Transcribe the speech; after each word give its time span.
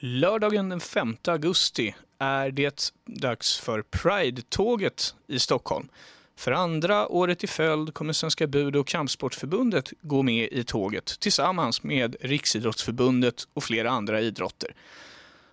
Lördagen 0.00 0.68
den 0.68 0.80
5 0.80 1.16
augusti 1.26 1.94
är 2.18 2.50
det 2.50 2.92
dags 3.06 3.58
för 3.58 3.82
Pride-tåget 3.82 5.14
i 5.26 5.38
Stockholm. 5.38 5.88
För 6.36 6.52
andra 6.52 7.08
året 7.08 7.44
i 7.44 7.46
följd 7.46 7.94
kommer 7.94 8.12
Svenska 8.12 8.46
bud 8.46 8.76
och 8.76 8.86
kampsportförbundet 8.86 9.92
gå 10.00 10.22
med 10.22 10.48
i 10.52 10.64
tåget 10.64 11.20
tillsammans 11.20 11.82
med 11.82 12.16
Riksidrottsförbundet 12.20 13.48
och 13.54 13.64
flera 13.64 13.90
andra 13.90 14.20
idrotter. 14.20 14.74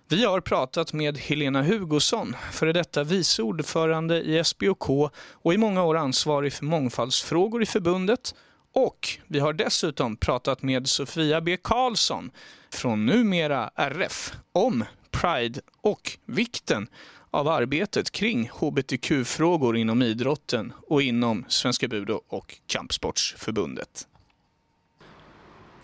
Vi 0.08 0.24
har 0.24 0.40
pratat 0.40 0.92
med 0.92 1.18
Helena 1.18 1.62
Hugosson, 1.62 2.36
före 2.52 2.72
detta 2.72 3.04
vice 3.04 3.42
ordförande 3.42 4.22
i 4.22 4.44
SBOK 4.44 4.90
och 5.30 5.54
i 5.54 5.58
många 5.58 5.84
år 5.84 5.96
ansvarig 5.96 6.52
för 6.52 6.64
mångfaldsfrågor 6.64 7.62
i 7.62 7.66
förbundet. 7.66 8.34
Och 8.78 9.08
vi 9.26 9.38
har 9.38 9.52
dessutom 9.52 10.16
pratat 10.16 10.62
med 10.62 10.88
Sofia 10.88 11.40
B 11.40 11.56
Karlsson 11.62 12.30
från 12.70 13.06
numera 13.06 13.70
RF 13.74 14.32
om 14.52 14.84
Pride 15.10 15.60
och 15.80 16.18
vikten 16.24 16.88
av 17.30 17.48
arbetet 17.48 18.10
kring 18.10 18.48
hbtq-frågor 18.48 19.76
inom 19.76 20.02
idrotten 20.02 20.72
och 20.86 21.02
inom 21.02 21.44
Svenska 21.48 21.88
Budo 21.88 22.20
och 22.28 22.54
Kampsportsförbundet. 22.66 24.08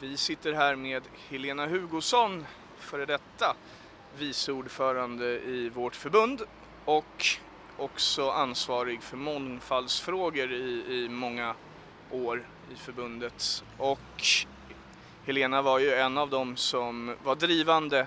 Vi 0.01 0.17
sitter 0.17 0.53
här 0.53 0.77
med 0.77 1.03
Helena 1.29 1.67
Hugosson, 1.67 2.45
före 2.79 3.07
detta 3.07 3.57
vice 4.19 4.53
ordförande 4.53 5.41
i 5.41 5.69
vårt 5.75 5.97
förbund 5.97 6.43
och 6.85 7.27
också 7.79 8.31
ansvarig 8.31 9.03
för 9.03 9.17
mångfaldsfrågor 9.17 10.53
i, 10.53 10.85
i 10.89 11.09
många 11.09 11.55
år 12.13 12.45
i 12.73 12.77
förbundet. 12.77 13.65
Och 13.79 14.23
Helena 15.27 15.63
var 15.63 15.79
ju 15.79 15.95
en 15.95 16.19
av 16.19 16.31
dem 16.31 16.57
som 16.57 17.17
var 17.25 17.35
drivande, 17.35 18.07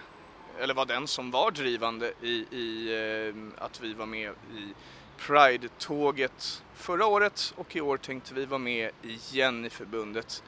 eller 0.60 0.74
var 0.74 0.86
den 0.86 1.08
som 1.08 1.32
var 1.32 1.52
drivande 1.52 2.14
i, 2.22 2.46
i 2.52 2.94
eh, 3.28 3.64
att 3.64 3.82
vi 3.82 3.94
var 3.94 4.06
med 4.06 4.32
i 4.32 4.74
Pride-tåget 5.18 6.64
förra 6.76 7.06
året 7.06 7.54
och 7.56 7.76
i 7.76 7.82
år 7.82 7.98
tänkte 7.98 8.34
vi 8.34 8.46
vara 8.46 8.60
med 8.60 8.92
igen 9.02 9.66
i 9.66 9.70
förbundet. 9.70 10.44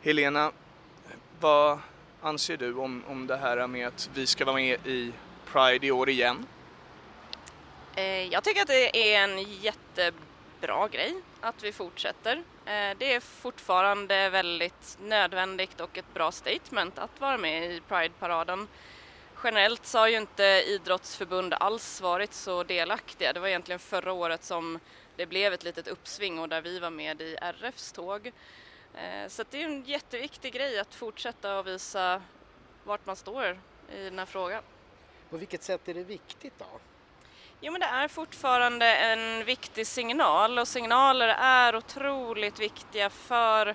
Helena, 0.00 0.52
vad 1.40 1.78
anser 2.20 2.56
du 2.56 2.74
om, 2.74 3.04
om 3.08 3.26
det 3.26 3.36
här 3.36 3.66
med 3.66 3.88
att 3.88 4.10
vi 4.14 4.26
ska 4.26 4.44
vara 4.44 4.56
med 4.56 4.86
i 4.86 5.12
Pride 5.52 5.86
i 5.86 5.90
år 5.90 6.08
igen? 6.08 6.46
Eh, 7.94 8.04
jag 8.04 8.44
tycker 8.44 8.60
att 8.62 8.68
det 8.68 9.14
är 9.14 9.24
en 9.24 9.42
jättebra 9.42 10.31
bra 10.62 10.86
grej 10.86 11.14
att 11.40 11.64
vi 11.64 11.72
fortsätter. 11.72 12.36
Eh, 12.64 12.96
det 12.98 13.14
är 13.14 13.20
fortfarande 13.20 14.30
väldigt 14.30 14.98
nödvändigt 15.00 15.80
och 15.80 15.98
ett 15.98 16.14
bra 16.14 16.32
statement 16.32 16.98
att 16.98 17.20
vara 17.20 17.38
med 17.38 17.72
i 17.72 17.80
Pride-paraden. 17.88 18.68
Generellt 19.44 19.86
så 19.86 19.98
har 19.98 20.08
ju 20.08 20.16
inte 20.16 20.44
idrottsförbund 20.66 21.54
alls 21.54 22.00
varit 22.00 22.32
så 22.32 22.62
delaktiga. 22.62 23.32
Det 23.32 23.40
var 23.40 23.48
egentligen 23.48 23.78
förra 23.78 24.12
året 24.12 24.44
som 24.44 24.78
det 25.16 25.26
blev 25.26 25.52
ett 25.52 25.64
litet 25.64 25.88
uppsving 25.88 26.38
och 26.38 26.48
där 26.48 26.60
vi 26.60 26.78
var 26.78 26.90
med 26.90 27.20
i 27.20 27.36
RFs 27.40 27.92
tåg. 27.92 28.32
Eh, 28.94 29.28
så 29.28 29.44
det 29.50 29.62
är 29.62 29.66
en 29.66 29.84
jätteviktig 29.84 30.52
grej 30.52 30.78
att 30.78 30.94
fortsätta 30.94 31.58
och 31.58 31.66
visa 31.66 32.22
vart 32.84 33.06
man 33.06 33.16
står 33.16 33.58
i 33.94 34.04
den 34.04 34.18
här 34.18 34.26
frågan. 34.26 34.62
På 35.30 35.36
vilket 35.36 35.62
sätt 35.62 35.88
är 35.88 35.94
det 35.94 36.04
viktigt 36.04 36.58
då? 36.58 36.80
Jo 37.64 37.72
men 37.72 37.80
det 37.80 37.86
är 37.86 38.08
fortfarande 38.08 38.86
en 38.86 39.44
viktig 39.44 39.86
signal 39.86 40.58
och 40.58 40.68
signaler 40.68 41.28
är 41.38 41.76
otroligt 41.76 42.60
viktiga 42.60 43.10
för 43.10 43.74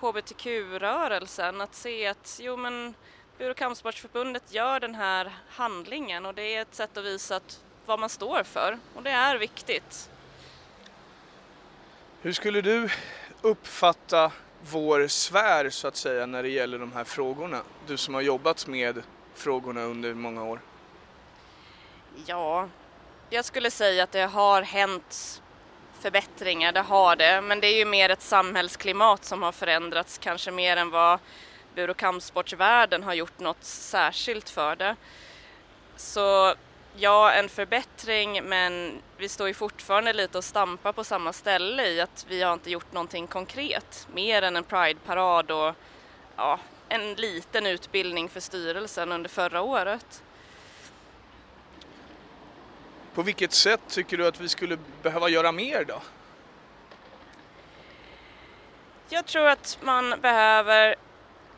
hbtq-rörelsen 0.00 1.60
att 1.60 1.74
se 1.74 2.06
att 2.06 2.38
jo 2.42 2.56
men 2.56 2.94
Bur 3.38 3.50
och 3.50 3.56
kampsportsförbundet 3.56 4.54
gör 4.54 4.80
den 4.80 4.94
här 4.94 5.32
handlingen 5.48 6.26
och 6.26 6.34
det 6.34 6.54
är 6.54 6.62
ett 6.62 6.74
sätt 6.74 6.96
att 6.96 7.04
visa 7.04 7.36
att 7.36 7.60
vad 7.86 8.00
man 8.00 8.08
står 8.08 8.42
för 8.42 8.78
och 8.94 9.02
det 9.02 9.10
är 9.10 9.38
viktigt. 9.38 10.10
Hur 12.22 12.32
skulle 12.32 12.60
du 12.60 12.88
uppfatta 13.42 14.32
vår 14.70 15.06
sfär 15.06 15.70
så 15.70 15.88
att 15.88 15.96
säga 15.96 16.26
när 16.26 16.42
det 16.42 16.48
gäller 16.48 16.78
de 16.78 16.92
här 16.92 17.04
frågorna? 17.04 17.60
Du 17.86 17.96
som 17.96 18.14
har 18.14 18.20
jobbat 18.20 18.66
med 18.66 19.02
frågorna 19.34 19.82
under 19.82 20.14
många 20.14 20.44
år. 20.44 20.60
Ja, 22.26 22.68
jag 23.34 23.44
skulle 23.44 23.70
säga 23.70 24.04
att 24.04 24.12
det 24.12 24.26
har 24.26 24.62
hänt 24.62 25.42
förbättringar, 26.00 26.72
det 26.72 26.80
har 26.80 27.16
det, 27.16 27.40
men 27.40 27.60
det 27.60 27.66
är 27.66 27.78
ju 27.78 27.84
mer 27.84 28.10
ett 28.10 28.22
samhällsklimat 28.22 29.24
som 29.24 29.42
har 29.42 29.52
förändrats 29.52 30.18
kanske 30.18 30.50
mer 30.50 30.76
än 30.76 30.90
vad 30.90 31.18
bur 31.74 31.90
och 31.90 31.96
kampsportsvärlden 31.96 33.02
har 33.02 33.14
gjort 33.14 33.38
något 33.38 33.64
särskilt 33.64 34.50
för 34.50 34.76
det. 34.76 34.96
Så 35.96 36.54
ja, 36.96 37.32
en 37.32 37.48
förbättring, 37.48 38.44
men 38.44 39.02
vi 39.18 39.28
står 39.28 39.48
ju 39.48 39.54
fortfarande 39.54 40.12
lite 40.12 40.38
och 40.38 40.44
stampar 40.44 40.92
på 40.92 41.04
samma 41.04 41.32
ställe 41.32 41.86
i 41.86 42.00
att 42.00 42.26
vi 42.28 42.42
har 42.42 42.52
inte 42.52 42.70
gjort 42.70 42.92
någonting 42.92 43.26
konkret, 43.26 44.08
mer 44.12 44.42
än 44.42 44.56
en 44.56 44.64
Pride-parad 44.64 45.50
och 45.50 45.74
ja, 46.36 46.58
en 46.88 47.14
liten 47.14 47.66
utbildning 47.66 48.28
för 48.28 48.40
styrelsen 48.40 49.12
under 49.12 49.30
förra 49.30 49.62
året. 49.62 50.23
På 53.14 53.22
vilket 53.22 53.52
sätt 53.52 53.80
tycker 53.88 54.16
du 54.16 54.26
att 54.26 54.40
vi 54.40 54.48
skulle 54.48 54.78
behöva 55.02 55.28
göra 55.28 55.52
mer 55.52 55.84
då? 55.84 56.02
Jag 59.08 59.26
tror 59.26 59.48
att 59.48 59.78
man 59.82 60.14
behöver 60.20 60.94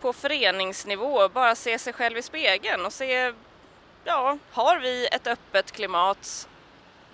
på 0.00 0.12
föreningsnivå 0.12 1.28
bara 1.28 1.54
se 1.54 1.78
sig 1.78 1.92
själv 1.92 2.18
i 2.18 2.22
spegeln 2.22 2.86
och 2.86 2.92
se, 2.92 3.32
ja, 4.04 4.38
har 4.52 4.78
vi 4.78 5.06
ett 5.06 5.26
öppet 5.26 5.72
klimat 5.72 6.48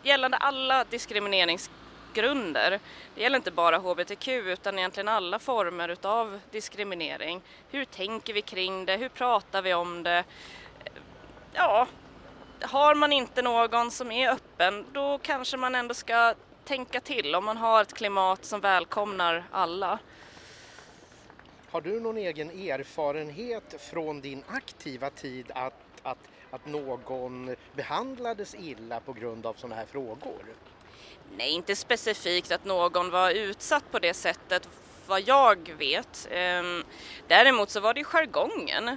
gällande 0.03 0.37
alla 0.37 0.85
diskrimineringsgrunder? 0.85 2.81
Det 3.15 3.23
gäller 3.23 3.37
inte 3.37 3.51
bara 3.51 3.79
hbtq 3.79 4.29
utan 4.29 4.79
egentligen 4.79 5.09
alla 5.09 5.39
former 5.39 5.89
utav 5.89 6.41
diskriminering. 6.51 7.43
Hur 7.71 7.85
tänker 7.85 8.33
vi 8.33 8.43
kring 8.43 8.85
det? 8.85 8.97
Hur 8.97 9.09
pratar 9.09 9.63
vi 9.63 9.75
om 9.75 10.03
det? 10.03 10.25
Ja, 11.53 11.87
har 12.63 12.95
man 12.95 13.13
inte 13.13 13.43
någon 13.43 13.91
som 13.91 14.13
är 14.13 14.31
öppen 14.31 14.85
då 14.93 15.19
kanske 15.23 15.57
man 15.57 15.75
ändå 15.75 15.95
ska 15.95 16.35
tänka 16.65 17.01
till 17.01 17.35
om 17.35 17.45
man 17.45 17.57
har 17.57 17.83
ett 17.83 17.95
klimat 17.95 18.45
som 18.45 18.61
välkomnar 18.61 19.45
alla. 19.51 19.99
Har 21.71 21.81
du 21.81 22.01
någon 22.01 22.17
egen 22.17 22.51
erfarenhet 22.51 23.83
från 23.91 24.21
din 24.21 24.45
aktiva 24.47 25.11
tid 25.11 25.51
att, 25.55 25.83
att, 26.03 26.19
att 26.51 26.67
någon 26.67 27.57
behandlades 27.75 28.55
illa 28.55 29.01
på 29.01 29.13
grund 29.13 29.47
av 29.47 29.55
sådana 29.55 29.77
här 29.77 29.87
frågor? 29.87 30.45
Nej, 31.37 31.51
inte 31.51 31.77
specifikt 31.77 32.53
att 32.53 32.65
någon 32.65 33.11
var 33.11 33.31
utsatt 33.31 33.91
på 33.91 33.99
det 33.99 34.15
sättet 34.15 34.69
vad 35.07 35.21
jag 35.21 35.75
vet. 35.79 36.29
Ehm, 36.31 36.85
däremot 37.29 37.71
så 37.71 37.81
var 37.81 37.95
det 37.95 38.05
jargongen 38.05 38.97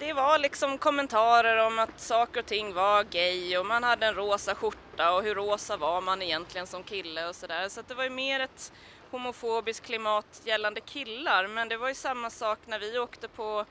det 0.00 0.12
var 0.12 0.38
liksom 0.38 0.78
kommentarer 0.78 1.56
om 1.66 1.78
att 1.78 2.00
saker 2.00 2.40
och 2.40 2.46
ting 2.46 2.74
var 2.74 3.04
gay 3.04 3.58
och 3.58 3.66
man 3.66 3.82
hade 3.82 4.06
en 4.06 4.14
rosa 4.14 4.54
skjorta 4.54 5.12
och 5.12 5.22
hur 5.22 5.34
rosa 5.34 5.76
var 5.76 6.00
man 6.00 6.22
egentligen 6.22 6.66
som 6.66 6.82
kille 6.82 7.28
och 7.28 7.36
sådär. 7.36 7.68
Så 7.68 7.80
att 7.80 7.88
det 7.88 7.94
var 7.94 8.04
ju 8.04 8.10
mer 8.10 8.40
ett 8.40 8.72
homofobiskt 9.10 9.86
klimat 9.86 10.42
gällande 10.44 10.80
killar 10.80 11.46
men 11.46 11.68
det 11.68 11.76
var 11.76 11.88
ju 11.88 11.94
samma 11.94 12.30
sak 12.30 12.58
när 12.66 12.78
vi 12.78 12.98
åkte 12.98 13.28
på 13.28 13.64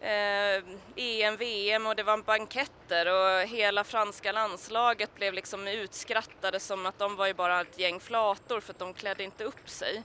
eh, 0.00 0.62
EM, 0.96 1.36
VM 1.36 1.86
och 1.86 1.96
det 1.96 2.02
var 2.02 2.18
banketter 2.18 3.06
och 3.06 3.48
hela 3.48 3.84
franska 3.84 4.32
landslaget 4.32 5.14
blev 5.14 5.34
liksom 5.34 5.68
utskrattade 5.68 6.60
som 6.60 6.86
att 6.86 6.98
de 6.98 7.16
var 7.16 7.26
ju 7.26 7.34
bara 7.34 7.60
ett 7.60 7.78
gäng 7.78 8.00
flator 8.00 8.60
för 8.60 8.72
att 8.72 8.78
de 8.78 8.94
klädde 8.94 9.24
inte 9.24 9.44
upp 9.44 9.68
sig 9.68 10.02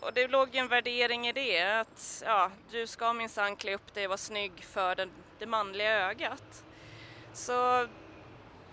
och 0.00 0.12
det 0.12 0.28
låg 0.28 0.54
ju 0.54 0.58
en 0.58 0.68
värdering 0.68 1.28
i 1.28 1.32
det, 1.32 1.80
att 1.80 2.22
ja, 2.26 2.50
du 2.70 2.86
ska 2.86 3.12
minsann 3.12 3.56
klä 3.56 3.74
upp 3.74 3.94
dig 3.94 4.04
och 4.04 4.08
vara 4.08 4.18
snygg 4.18 4.64
för 4.64 4.94
den, 4.94 5.10
det 5.38 5.46
manliga 5.46 6.08
ögat. 6.10 6.64
Så 7.32 7.86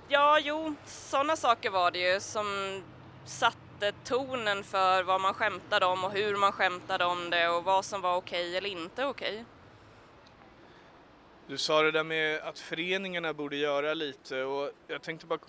ja, 0.08 0.40
jo, 0.40 0.76
sådana 0.86 1.36
saker 1.36 1.70
var 1.70 1.92
det 1.92 2.14
ju 2.14 2.20
som 2.20 2.82
satte 3.26 3.92
tonen 4.04 4.64
för 4.64 5.04
vad 5.04 5.22
man 5.22 5.34
skämtade 5.34 5.86
om 5.86 6.04
och 6.04 6.12
hur 6.12 6.36
man 6.36 6.52
skämtade 6.52 7.06
om 7.06 7.30
det 7.30 7.50
och 7.50 7.64
vad 7.64 7.86
som 7.86 8.02
var 8.02 8.16
okej 8.16 8.58
eller 8.58 8.70
inte 8.70 9.06
okej. 9.06 9.46
Du 11.48 11.58
sa 11.58 11.82
det 11.82 11.92
där 11.92 12.04
med 12.04 12.42
att 12.42 12.60
föreningarna 12.60 13.34
borde 13.34 13.56
göra 13.56 13.94
lite 13.94 14.44
och 14.44 14.72
jag 14.88 15.02
tänkte 15.02 15.26
bara 15.26 15.40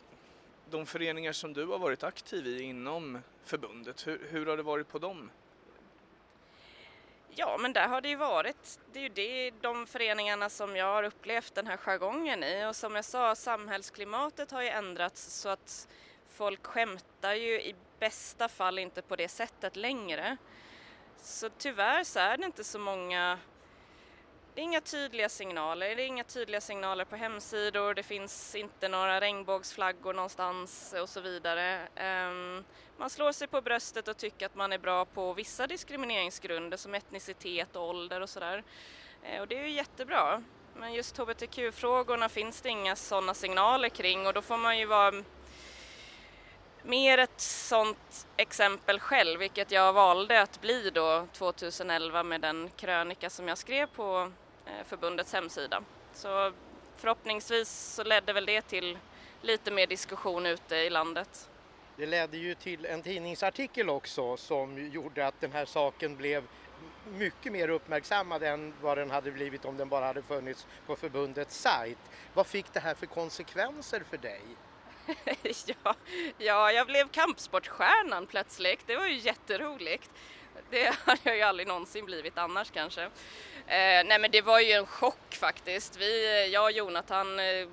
de 0.70 0.86
föreningar 0.86 1.32
som 1.32 1.52
du 1.52 1.66
har 1.66 1.78
varit 1.78 2.02
aktiv 2.04 2.46
i 2.46 2.62
inom 2.62 3.18
förbundet, 3.44 4.06
hur, 4.06 4.28
hur 4.30 4.46
har 4.46 4.56
det 4.56 4.62
varit 4.62 4.88
på 4.88 4.98
dem? 4.98 5.30
Ja, 7.40 7.56
men 7.58 7.72
där 7.72 7.88
har 7.88 8.00
det 8.00 8.08
ju 8.08 8.16
varit, 8.16 8.80
det 8.92 8.98
är 8.98 9.02
ju 9.02 9.08
det, 9.08 9.50
de 9.60 9.86
föreningarna 9.86 10.48
som 10.48 10.76
jag 10.76 10.86
har 10.86 11.02
upplevt 11.02 11.54
den 11.54 11.66
här 11.66 11.76
jargongen 11.76 12.44
i 12.44 12.66
och 12.66 12.76
som 12.76 12.94
jag 12.94 13.04
sa, 13.04 13.34
samhällsklimatet 13.34 14.50
har 14.50 14.62
ju 14.62 14.68
ändrats 14.68 15.40
så 15.40 15.48
att 15.48 15.88
folk 16.28 16.66
skämtar 16.66 17.34
ju 17.34 17.60
i 17.60 17.74
bästa 17.98 18.48
fall 18.48 18.78
inte 18.78 19.02
på 19.02 19.16
det 19.16 19.28
sättet 19.28 19.76
längre. 19.76 20.36
Så 21.16 21.48
tyvärr 21.58 22.04
så 22.04 22.18
är 22.18 22.36
det 22.36 22.44
inte 22.44 22.64
så 22.64 22.78
många 22.78 23.38
det 24.58 24.62
är 24.62 24.64
inga 24.64 24.80
tydliga 24.80 25.28
signaler. 25.28 25.96
Det 25.96 26.02
är 26.02 26.06
inga 26.06 26.24
tydliga 26.24 26.60
signaler 26.60 27.04
på 27.04 27.16
hemsidor, 27.16 27.94
det 27.94 28.02
finns 28.02 28.54
inte 28.54 28.88
några 28.88 29.20
regnbågsflaggor 29.20 30.12
någonstans 30.12 30.94
och 31.02 31.08
så 31.08 31.20
vidare. 31.20 31.88
Ehm, 31.94 32.64
man 32.96 33.10
slår 33.10 33.32
sig 33.32 33.48
på 33.48 33.60
bröstet 33.60 34.08
och 34.08 34.16
tycker 34.16 34.46
att 34.46 34.54
man 34.54 34.72
är 34.72 34.78
bra 34.78 35.04
på 35.04 35.32
vissa 35.32 35.66
diskrimineringsgrunder 35.66 36.76
som 36.76 36.94
etnicitet 36.94 37.76
och 37.76 37.88
ålder 37.88 38.20
och 38.20 38.28
sådär. 38.28 38.64
Eh, 39.22 39.40
och 39.40 39.48
det 39.48 39.58
är 39.58 39.62
ju 39.62 39.70
jättebra. 39.70 40.42
Men 40.76 40.92
just 40.92 41.16
hbtq-frågorna 41.16 42.28
finns 42.28 42.60
det 42.60 42.68
inga 42.68 42.96
sådana 42.96 43.34
signaler 43.34 43.88
kring 43.88 44.26
och 44.26 44.34
då 44.34 44.42
får 44.42 44.56
man 44.56 44.78
ju 44.78 44.86
vara 44.86 45.12
mer 46.82 47.18
ett 47.18 47.40
sådant 47.40 48.26
exempel 48.36 49.00
själv, 49.00 49.38
vilket 49.40 49.70
jag 49.70 49.92
valde 49.92 50.42
att 50.42 50.60
bli 50.60 50.90
då 50.90 51.26
2011 51.32 52.22
med 52.22 52.40
den 52.40 52.70
krönika 52.76 53.30
som 53.30 53.48
jag 53.48 53.58
skrev 53.58 53.86
på 53.86 54.32
förbundets 54.84 55.32
hemsida. 55.32 55.82
Så 56.12 56.52
förhoppningsvis 56.96 57.68
så 57.68 58.02
ledde 58.04 58.32
väl 58.32 58.46
det 58.46 58.62
till 58.62 58.98
lite 59.42 59.70
mer 59.70 59.86
diskussion 59.86 60.46
ute 60.46 60.76
i 60.76 60.90
landet. 60.90 61.48
Det 61.96 62.06
ledde 62.06 62.36
ju 62.36 62.54
till 62.54 62.86
en 62.86 63.02
tidningsartikel 63.02 63.90
också 63.90 64.36
som 64.36 64.90
gjorde 64.90 65.26
att 65.26 65.40
den 65.40 65.52
här 65.52 65.64
saken 65.64 66.16
blev 66.16 66.44
mycket 67.12 67.52
mer 67.52 67.68
uppmärksammad 67.68 68.42
än 68.42 68.74
vad 68.80 68.98
den 68.98 69.10
hade 69.10 69.30
blivit 69.30 69.64
om 69.64 69.76
den 69.76 69.88
bara 69.88 70.06
hade 70.06 70.22
funnits 70.22 70.66
på 70.86 70.96
förbundets 70.96 71.58
sajt. 71.58 71.98
Vad 72.34 72.46
fick 72.46 72.72
det 72.72 72.80
här 72.80 72.94
för 72.94 73.06
konsekvenser 73.06 74.02
för 74.10 74.16
dig? 74.18 74.42
ja, 75.66 75.94
ja, 76.38 76.72
jag 76.72 76.86
blev 76.86 77.08
kampsportstjärnan 77.08 78.26
plötsligt. 78.26 78.80
Det 78.86 78.96
var 78.96 79.06
ju 79.06 79.18
jätteroligt. 79.18 80.10
Det 80.70 80.94
hade 81.04 81.20
jag 81.24 81.36
ju 81.36 81.42
aldrig 81.42 81.68
någonsin 81.68 82.04
blivit 82.04 82.38
annars 82.38 82.70
kanske. 82.70 83.02
Eh, 83.02 84.04
nej 84.04 84.18
men 84.20 84.30
det 84.30 84.42
var 84.42 84.60
ju 84.60 84.72
en 84.72 84.86
chock 84.86 85.34
faktiskt. 85.34 85.96
Vi, 85.96 86.48
jag 86.52 86.64
och 86.64 86.72
Jonathan 86.72 87.40
eh, 87.40 87.68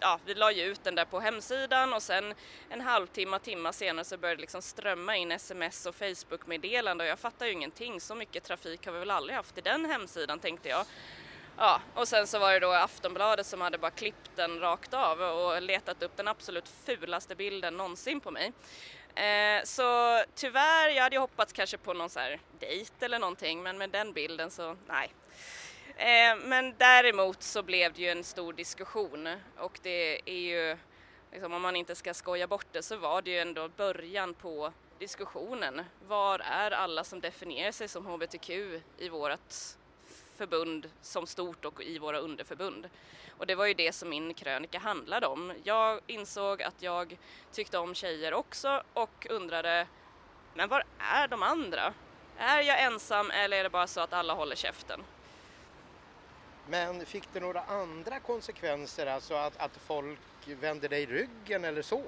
ja, 0.00 0.18
vi 0.24 0.34
la 0.34 0.52
ju 0.52 0.62
ut 0.62 0.84
den 0.84 0.94
där 0.94 1.04
på 1.04 1.20
hemsidan 1.20 1.92
och 1.92 2.02
sen 2.02 2.34
en 2.68 2.80
halvtimme, 2.80 3.38
timme 3.38 3.72
senare 3.72 4.04
så 4.04 4.16
började 4.16 4.36
det 4.36 4.40
liksom 4.40 4.62
strömma 4.62 5.16
in 5.16 5.32
sms 5.32 5.86
och 5.86 5.94
Facebook-meddelanden 5.94 7.04
och 7.04 7.10
jag 7.10 7.18
fattar 7.18 7.46
ju 7.46 7.52
ingenting. 7.52 8.00
Så 8.00 8.14
mycket 8.14 8.44
trafik 8.44 8.86
har 8.86 8.92
vi 8.92 8.98
väl 8.98 9.10
aldrig 9.10 9.36
haft 9.36 9.58
i 9.58 9.60
den 9.60 9.84
hemsidan 9.84 10.38
tänkte 10.38 10.68
jag. 10.68 10.86
Ja, 11.62 11.80
och 11.94 12.08
sen 12.08 12.26
så 12.26 12.38
var 12.38 12.52
det 12.52 12.58
då 12.58 12.72
Aftonbladet 12.72 13.46
som 13.46 13.60
hade 13.60 13.78
bara 13.78 13.90
klippt 13.90 14.30
den 14.36 14.60
rakt 14.60 14.94
av 14.94 15.20
och 15.20 15.62
letat 15.62 16.02
upp 16.02 16.16
den 16.16 16.28
absolut 16.28 16.68
fulaste 16.84 17.34
bilden 17.34 17.76
någonsin 17.76 18.20
på 18.20 18.30
mig. 18.30 18.52
Eh, 19.14 19.64
så 19.64 20.20
tyvärr, 20.34 20.88
jag 20.88 21.02
hade 21.02 21.16
ju 21.16 21.20
hoppats 21.20 21.52
kanske 21.52 21.78
på 21.78 21.92
någon 21.92 22.10
så 22.10 22.20
här 22.20 22.40
dejt 22.58 23.04
eller 23.04 23.18
någonting 23.18 23.62
men 23.62 23.78
med 23.78 23.90
den 23.90 24.12
bilden 24.12 24.50
så 24.50 24.76
nej. 24.88 25.12
Eh, 25.96 26.36
men 26.44 26.74
däremot 26.78 27.42
så 27.42 27.62
blev 27.62 27.92
det 27.92 28.02
ju 28.02 28.08
en 28.08 28.24
stor 28.24 28.52
diskussion 28.52 29.28
och 29.58 29.78
det 29.82 30.20
är 30.30 30.40
ju, 30.40 30.76
liksom, 31.32 31.52
om 31.52 31.62
man 31.62 31.76
inte 31.76 31.94
ska 31.94 32.14
skoja 32.14 32.46
bort 32.46 32.66
det 32.72 32.82
så 32.82 32.96
var 32.96 33.22
det 33.22 33.30
ju 33.30 33.38
ändå 33.38 33.68
början 33.68 34.34
på 34.34 34.72
diskussionen. 34.98 35.82
Var 36.08 36.38
är 36.38 36.70
alla 36.70 37.04
som 37.04 37.20
definierar 37.20 37.72
sig 37.72 37.88
som 37.88 38.06
hbtq 38.06 38.50
i 38.98 39.08
vårt 39.08 39.79
förbund 40.40 40.90
som 41.02 41.26
stort 41.26 41.64
och 41.64 41.82
i 41.82 41.98
våra 41.98 42.18
underförbund. 42.18 42.88
Och 43.38 43.46
det 43.46 43.54
var 43.54 43.66
ju 43.66 43.74
det 43.74 43.92
som 43.92 44.08
min 44.08 44.34
krönika 44.34 44.78
handlade 44.78 45.26
om. 45.26 45.52
Jag 45.64 46.00
insåg 46.06 46.62
att 46.62 46.82
jag 46.82 47.18
tyckte 47.52 47.78
om 47.78 47.94
tjejer 47.94 48.34
också 48.34 48.82
och 48.92 49.26
undrade, 49.30 49.86
men 50.54 50.68
var 50.68 50.84
är 50.98 51.28
de 51.28 51.42
andra? 51.42 51.94
Är 52.38 52.60
jag 52.60 52.82
ensam 52.82 53.30
eller 53.30 53.56
är 53.56 53.62
det 53.62 53.70
bara 53.70 53.86
så 53.86 54.00
att 54.00 54.12
alla 54.12 54.34
håller 54.34 54.56
käften? 54.56 55.00
Men 56.68 57.06
fick 57.06 57.28
det 57.32 57.40
några 57.40 57.62
andra 57.62 58.20
konsekvenser, 58.20 59.06
alltså 59.06 59.34
att, 59.34 59.56
att 59.56 59.76
folk 59.86 60.18
vände 60.46 60.88
dig 60.88 61.06
ryggen 61.06 61.64
eller 61.64 61.82
så? 61.82 62.02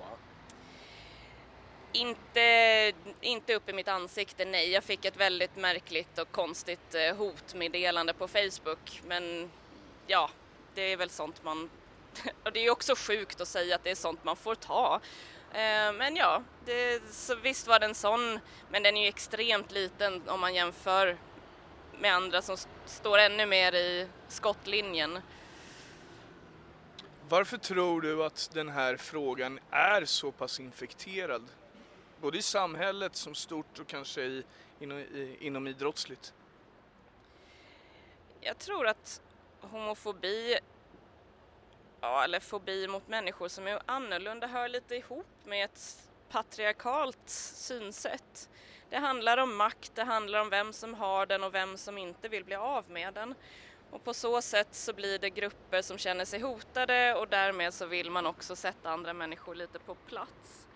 Inte, 1.92 2.92
inte 3.20 3.54
upp 3.54 3.68
i 3.68 3.72
mitt 3.72 3.88
ansikte, 3.88 4.44
nej. 4.44 4.70
Jag 4.70 4.84
fick 4.84 5.04
ett 5.04 5.16
väldigt 5.16 5.56
märkligt 5.56 6.18
och 6.18 6.32
konstigt 6.32 6.94
eh, 6.94 7.16
hotmeddelande 7.16 8.14
på 8.14 8.28
Facebook. 8.28 9.02
Men 9.06 9.50
ja, 10.06 10.30
det 10.74 10.82
är 10.92 10.96
väl 10.96 11.10
sånt 11.10 11.44
man... 11.44 11.70
Och 12.44 12.52
det 12.52 12.66
är 12.66 12.70
också 12.70 12.94
sjukt 12.96 13.40
att 13.40 13.48
säga 13.48 13.74
att 13.74 13.84
det 13.84 13.90
är 13.90 13.94
sånt 13.94 14.24
man 14.24 14.36
får 14.36 14.54
ta. 14.54 15.00
Eh, 15.52 15.92
men 15.92 16.16
ja, 16.16 16.42
det, 16.64 17.02
så 17.10 17.34
visst 17.34 17.66
var 17.66 17.80
den 17.80 17.94
sån, 17.94 18.40
men 18.70 18.82
den 18.82 18.96
är 18.96 19.02
ju 19.02 19.08
extremt 19.08 19.72
liten 19.72 20.28
om 20.28 20.40
man 20.40 20.54
jämför 20.54 21.16
med 21.98 22.14
andra 22.14 22.42
som 22.42 22.56
står 22.86 23.18
ännu 23.18 23.46
mer 23.46 23.74
i 23.74 24.08
skottlinjen. 24.28 25.18
Varför 27.28 27.58
tror 27.58 28.00
du 28.00 28.24
att 28.24 28.50
den 28.52 28.68
här 28.68 28.96
frågan 28.96 29.58
är 29.70 30.04
så 30.04 30.32
pass 30.32 30.60
infekterad? 30.60 31.48
Både 32.22 32.38
i 32.38 32.42
samhället 32.42 33.16
som 33.16 33.34
stort 33.34 33.78
och 33.78 33.86
kanske 33.86 34.22
i, 34.22 34.44
inom, 34.80 34.98
i, 34.98 35.36
inom 35.40 35.66
idrottsligt? 35.66 36.34
Jag 38.40 38.58
tror 38.58 38.86
att 38.86 39.20
homofobi, 39.60 40.58
ja, 42.00 42.24
eller 42.24 42.40
fobi 42.40 42.88
mot 42.88 43.08
människor 43.08 43.48
som 43.48 43.66
är 43.66 43.82
annorlunda 43.86 44.46
hör 44.46 44.68
lite 44.68 44.94
ihop 44.94 45.26
med 45.44 45.64
ett 45.64 46.08
patriarkalt 46.30 47.28
synsätt. 47.28 48.50
Det 48.90 48.96
handlar 48.98 49.38
om 49.38 49.56
makt, 49.56 49.92
det 49.94 50.04
handlar 50.04 50.40
om 50.40 50.50
vem 50.50 50.72
som 50.72 50.94
har 50.94 51.26
den 51.26 51.44
och 51.44 51.54
vem 51.54 51.76
som 51.76 51.98
inte 51.98 52.28
vill 52.28 52.44
bli 52.44 52.54
av 52.54 52.90
med 52.90 53.14
den. 53.14 53.34
Och 53.90 54.04
på 54.04 54.14
så 54.14 54.42
sätt 54.42 54.74
så 54.74 54.92
blir 54.92 55.18
det 55.18 55.30
grupper 55.30 55.82
som 55.82 55.98
känner 55.98 56.24
sig 56.24 56.40
hotade 56.40 57.14
och 57.14 57.28
därmed 57.28 57.74
så 57.74 57.86
vill 57.86 58.10
man 58.10 58.26
också 58.26 58.56
sätta 58.56 58.90
andra 58.90 59.12
människor 59.12 59.54
lite 59.54 59.78
på 59.78 59.94
plats. 59.94 60.66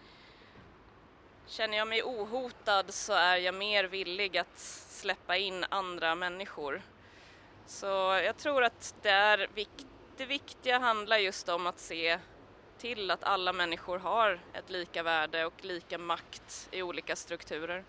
Känner 1.48 1.78
jag 1.78 1.88
mig 1.88 2.02
ohotad 2.02 2.94
så 2.94 3.12
är 3.12 3.36
jag 3.36 3.54
mer 3.54 3.84
villig 3.84 4.38
att 4.38 4.58
släppa 4.88 5.36
in 5.36 5.64
andra 5.68 6.14
människor. 6.14 6.82
Så 7.66 7.86
jag 8.24 8.36
tror 8.36 8.64
att 8.64 8.94
det, 9.02 9.10
är 9.10 9.48
vikt, 9.54 9.86
det 10.16 10.26
viktiga 10.26 10.78
handlar 10.78 11.18
just 11.18 11.48
om 11.48 11.66
att 11.66 11.78
se 11.78 12.18
till 12.78 13.10
att 13.10 13.24
alla 13.24 13.52
människor 13.52 13.98
har 13.98 14.40
ett 14.54 14.70
lika 14.70 15.02
värde 15.02 15.46
och 15.46 15.64
lika 15.64 15.98
makt 15.98 16.68
i 16.72 16.82
olika 16.82 17.16
strukturer. 17.16 17.84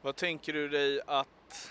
Vad 0.00 0.16
tänker 0.16 0.52
du 0.52 0.68
dig 0.68 1.00
att 1.06 1.70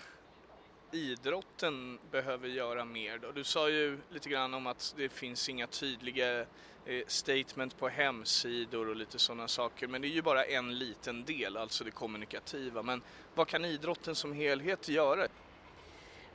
idrotten 0.94 2.00
behöver 2.12 2.48
göra 2.48 2.86
mer 2.86 3.18
då? 3.18 3.32
Du 3.32 3.44
sa 3.44 3.70
ju 3.70 3.98
lite 4.10 4.30
grann 4.30 4.54
om 4.54 4.68
att 4.68 4.94
det 4.98 5.10
finns 5.10 5.50
inga 5.50 5.68
tydliga 5.68 6.40
eh, 6.86 7.04
statement 7.08 7.78
på 7.78 7.90
hemsidor 7.90 8.90
och 8.90 8.96
lite 8.96 9.20
sådana 9.20 9.48
saker. 9.48 9.88
Men 9.88 10.02
det 10.02 10.08
är 10.08 10.10
ju 10.10 10.22
bara 10.22 10.46
en 10.46 10.80
liten 10.80 11.26
del, 11.26 11.58
alltså 11.58 11.84
det 11.84 11.92
kommunikativa. 11.92 12.84
Men 12.84 13.02
vad 13.36 13.48
kan 13.48 13.66
idrotten 13.66 14.16
som 14.16 14.34
helhet 14.34 14.90
göra? 14.90 15.28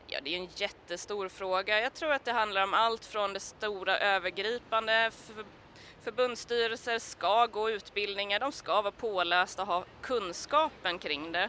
Ja, 0.07 0.19
det 0.23 0.35
är 0.35 0.39
en 0.39 0.49
jättestor 0.57 1.29
fråga. 1.29 1.81
Jag 1.81 1.95
tror 1.95 2.13
att 2.13 2.25
det 2.25 2.33
handlar 2.33 2.63
om 2.63 2.75
allt 2.75 3.05
från 3.05 3.33
det 3.33 3.41
stora 3.41 3.99
övergripande. 3.99 5.11
Förbundsstyrelser 6.05 6.99
ska 6.99 7.47
gå 7.47 7.71
utbildningar, 7.71 8.41
de 8.41 8.53
ska 8.53 8.83
vara 8.83 8.93
pålästa 8.93 9.63
och 9.63 9.69
ha 9.69 9.85
kunskapen 10.03 10.99
kring 10.99 11.33
det. 11.33 11.49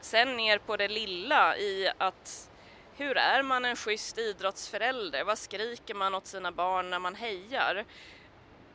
Sen 0.00 0.36
ner 0.36 0.58
på 0.58 0.76
det 0.76 0.88
lilla 0.88 1.56
i 1.56 1.90
att 1.98 2.50
hur 2.96 3.16
är 3.16 3.42
man 3.42 3.64
en 3.64 3.76
schysst 3.76 4.18
idrottsförälder? 4.18 5.24
Vad 5.24 5.38
skriker 5.38 5.94
man 5.94 6.14
åt 6.14 6.26
sina 6.26 6.52
barn 6.52 6.90
när 6.90 6.98
man 6.98 7.14
hejar? 7.14 7.84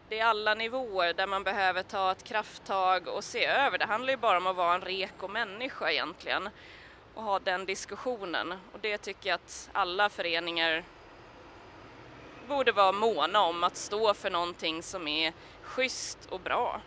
Det 0.10 0.20
är 0.20 0.25
alla 0.25 0.53
nivåer 0.53 1.13
där 1.13 1.27
man 1.27 1.44
behöver 1.44 1.84
ta 1.84 2.12
ett 2.12 2.24
krafttag 2.24 3.08
och 3.08 3.24
se 3.24 3.46
över. 3.46 3.77
Det 3.77 3.86
handlar 3.86 4.13
ju 4.13 4.17
bara 4.17 4.38
om 4.38 4.48
att 4.48 4.55
vara 4.55 4.75
en 4.75 4.82
reko 4.82 5.27
människa 5.27 5.91
egentligen 5.91 6.50
och 7.13 7.24
ha 7.24 7.39
den 7.39 7.65
diskussionen. 7.65 8.51
Och 8.74 8.79
det 8.82 8.98
tycker 8.98 9.29
jag 9.29 9.36
att 9.36 9.70
alla 9.74 10.10
föreningar 10.10 10.84
borde 12.48 12.72
vara 12.72 12.91
måna 12.91 13.41
om 13.41 13.63
att 13.63 13.77
stå 13.77 14.13
för 14.13 14.29
någonting 14.29 14.84
som 14.84 15.08
är 15.08 15.34
schysst 15.62 16.20
och 16.29 16.39
bra. 16.39 16.82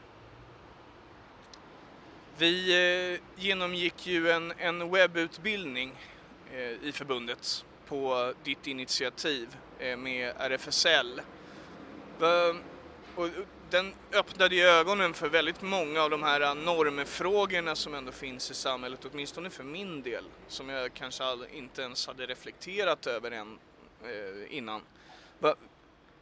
Vi 2.38 2.70
eh, 3.14 3.20
genomgick 3.36 4.06
ju 4.06 4.30
en, 4.30 4.52
en 4.58 4.90
webbutbildning 4.90 5.94
eh, 6.52 6.88
i 6.88 6.92
förbundet 6.92 7.64
på 7.86 8.32
ditt 8.44 8.66
initiativ 8.66 9.56
eh, 9.78 9.96
med 9.96 10.34
RFSL. 10.38 11.20
Ehm, 12.22 12.60
och 13.14 13.28
den 13.70 13.94
öppnade 14.12 14.54
ju 14.54 14.62
ögonen 14.62 15.14
för 15.14 15.28
väldigt 15.28 15.62
många 15.62 16.02
av 16.02 16.10
de 16.10 16.22
här 16.22 16.54
normfrågorna 16.54 17.74
som 17.74 17.94
ändå 17.94 18.12
finns 18.12 18.50
i 18.50 18.54
samhället, 18.54 19.06
åtminstone 19.12 19.50
för 19.50 19.64
min 19.64 20.02
del, 20.02 20.24
som 20.48 20.68
jag 20.68 20.94
kanske 20.94 21.24
inte 21.52 21.82
ens 21.82 22.06
hade 22.06 22.26
reflekterat 22.26 23.06
över 23.06 23.30
än 23.30 23.58
innan. 24.48 24.82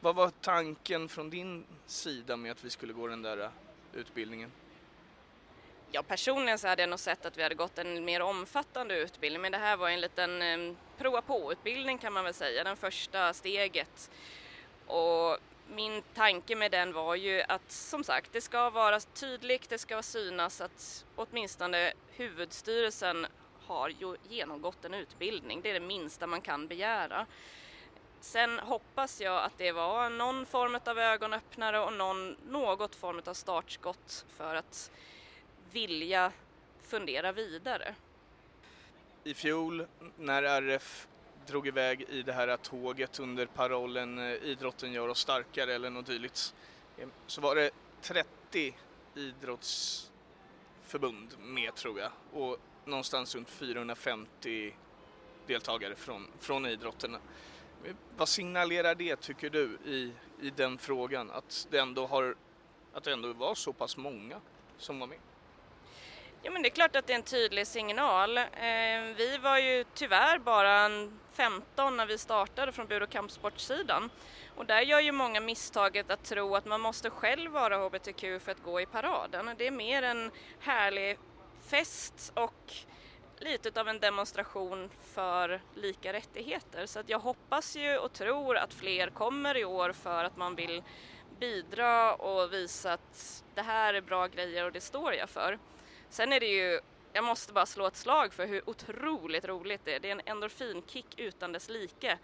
Vad 0.00 0.14
var 0.14 0.30
tanken 0.40 1.08
från 1.08 1.30
din 1.30 1.64
sida 1.86 2.36
med 2.36 2.52
att 2.52 2.64
vi 2.64 2.70
skulle 2.70 2.92
gå 2.92 3.06
den 3.06 3.22
där 3.22 3.50
utbildningen? 3.94 4.50
Ja, 5.92 6.02
personligen 6.02 6.58
så 6.58 6.68
hade 6.68 6.82
jag 6.82 6.88
nog 6.88 6.98
sett 6.98 7.26
att 7.26 7.38
vi 7.38 7.42
hade 7.42 7.54
gått 7.54 7.78
en 7.78 8.04
mer 8.04 8.22
omfattande 8.22 8.98
utbildning, 8.98 9.42
men 9.42 9.52
det 9.52 9.58
här 9.58 9.76
var 9.76 9.88
en 9.88 10.00
liten 10.00 10.42
eh, 10.42 10.76
prova 10.98 11.22
på-utbildning 11.22 11.98
kan 11.98 12.12
man 12.12 12.24
väl 12.24 12.34
säga, 12.34 12.64
den 12.64 12.76
första 12.76 13.32
steget. 13.32 14.10
Och 14.86 15.38
min 15.68 16.02
tanke 16.14 16.56
med 16.56 16.70
den 16.70 16.92
var 16.92 17.14
ju 17.14 17.42
att 17.42 17.72
som 17.72 18.04
sagt, 18.04 18.32
det 18.32 18.40
ska 18.40 18.70
vara 18.70 19.00
tydligt, 19.00 19.68
det 19.68 19.78
ska 19.78 20.02
synas 20.02 20.60
att 20.60 21.04
åtminstone 21.16 21.92
huvudstyrelsen 22.10 23.26
har 23.66 23.88
ju 23.88 24.16
genomgått 24.28 24.84
en 24.84 24.94
utbildning. 24.94 25.60
Det 25.62 25.70
är 25.70 25.74
det 25.74 25.86
minsta 25.86 26.26
man 26.26 26.40
kan 26.40 26.68
begära. 26.68 27.26
Sen 28.20 28.58
hoppas 28.58 29.20
jag 29.20 29.44
att 29.44 29.58
det 29.58 29.72
var 29.72 30.10
någon 30.10 30.46
form 30.46 30.78
av 30.84 30.98
ögonöppnare 30.98 31.80
och 31.80 31.92
någon, 31.92 32.36
något 32.48 32.94
form 32.94 33.22
av 33.26 33.34
startskott 33.34 34.24
för 34.36 34.54
att 34.54 34.90
vilja 35.76 36.32
fundera 36.82 37.32
vidare. 37.32 37.94
I 39.24 39.34
fjol 39.34 39.86
när 40.16 40.42
RF 40.42 41.08
drog 41.46 41.66
iväg 41.66 42.06
i 42.08 42.22
det 42.22 42.32
här 42.32 42.56
tåget 42.56 43.18
under 43.18 43.46
parollen 43.46 44.18
eh, 44.18 44.32
idrotten 44.32 44.92
gör 44.92 45.08
oss 45.08 45.18
starkare 45.18 45.74
eller 45.74 45.90
något 45.90 46.06
dylikt 46.06 46.54
eh, 46.98 47.08
så 47.26 47.40
var 47.40 47.54
det 47.54 47.70
30 48.00 48.76
idrottsförbund 49.14 51.34
med 51.38 51.74
tror 51.74 52.00
jag 52.00 52.10
och 52.32 52.56
någonstans 52.84 53.34
runt 53.34 53.50
450 53.50 54.74
deltagare 55.46 55.96
från, 55.96 56.26
från 56.40 56.66
idrotten. 56.66 57.14
Eh, 57.14 57.20
vad 58.16 58.28
signalerar 58.28 58.94
det 58.94 59.16
tycker 59.16 59.50
du 59.50 59.78
i, 59.84 60.12
i 60.40 60.50
den 60.50 60.78
frågan 60.78 61.30
att 61.30 61.66
det 61.70 61.78
ändå 61.78 62.06
har 62.06 62.36
att 62.92 63.04
det 63.04 63.12
ändå 63.12 63.32
var 63.32 63.54
så 63.54 63.72
pass 63.72 63.96
många 63.96 64.40
som 64.78 65.00
var 65.00 65.06
med? 65.06 65.18
Ja 66.46 66.52
men 66.52 66.62
det 66.62 66.68
är 66.68 66.70
klart 66.70 66.96
att 66.96 67.06
det 67.06 67.12
är 67.12 67.16
en 67.16 67.22
tydlig 67.22 67.66
signal. 67.66 68.38
Eh, 68.38 68.44
vi 69.16 69.38
var 69.42 69.58
ju 69.58 69.84
tyvärr 69.94 70.38
bara 70.38 70.90
15 71.32 71.96
när 71.96 72.06
vi 72.06 72.18
startade 72.18 72.72
från 72.72 72.86
Bur 72.86 73.02
och 73.02 73.10
kampsportsidan. 73.10 74.10
Och 74.56 74.66
där 74.66 74.80
gör 74.80 75.00
ju 75.00 75.12
många 75.12 75.40
misstaget 75.40 76.10
att 76.10 76.24
tro 76.24 76.56
att 76.56 76.66
man 76.66 76.80
måste 76.80 77.10
själv 77.10 77.50
vara 77.50 77.76
HBTQ 77.76 78.20
för 78.20 78.50
att 78.50 78.62
gå 78.62 78.80
i 78.80 78.86
paraden. 78.86 79.50
Det 79.58 79.66
är 79.66 79.70
mer 79.70 80.02
en 80.02 80.30
härlig 80.60 81.18
fest 81.68 82.32
och 82.34 82.72
lite 83.38 83.80
av 83.80 83.88
en 83.88 84.00
demonstration 84.00 84.90
för 85.14 85.60
lika 85.74 86.12
rättigheter. 86.12 86.86
Så 86.86 87.00
att 87.00 87.08
jag 87.08 87.18
hoppas 87.18 87.76
ju 87.76 87.98
och 87.98 88.12
tror 88.12 88.56
att 88.56 88.74
fler 88.74 89.10
kommer 89.10 89.56
i 89.56 89.64
år 89.64 89.92
för 89.92 90.24
att 90.24 90.36
man 90.36 90.54
vill 90.54 90.82
bidra 91.40 92.14
och 92.14 92.52
visa 92.52 92.92
att 92.92 93.44
det 93.54 93.62
här 93.62 93.94
är 93.94 94.00
bra 94.00 94.26
grejer 94.26 94.64
och 94.64 94.72
det 94.72 94.80
står 94.80 95.14
jag 95.14 95.30
för. 95.30 95.58
Sen 96.10 96.32
är 96.32 96.40
det 96.40 96.46
ju 96.46 96.80
jag 97.16 97.24
måste 97.24 97.52
bara 97.52 97.66
slå 97.66 97.86
ett 97.86 97.96
slag 97.96 98.32
för 98.32 98.46
hur 98.46 98.70
otroligt 98.70 99.44
roligt 99.44 99.80
det 99.84 99.94
är. 99.94 100.00
Det 100.00 100.08
är 100.08 100.12
en 100.12 100.20
endorfinkick 100.24 101.20
utan 101.20 101.52
dess 101.52 101.68
like. 101.68 102.18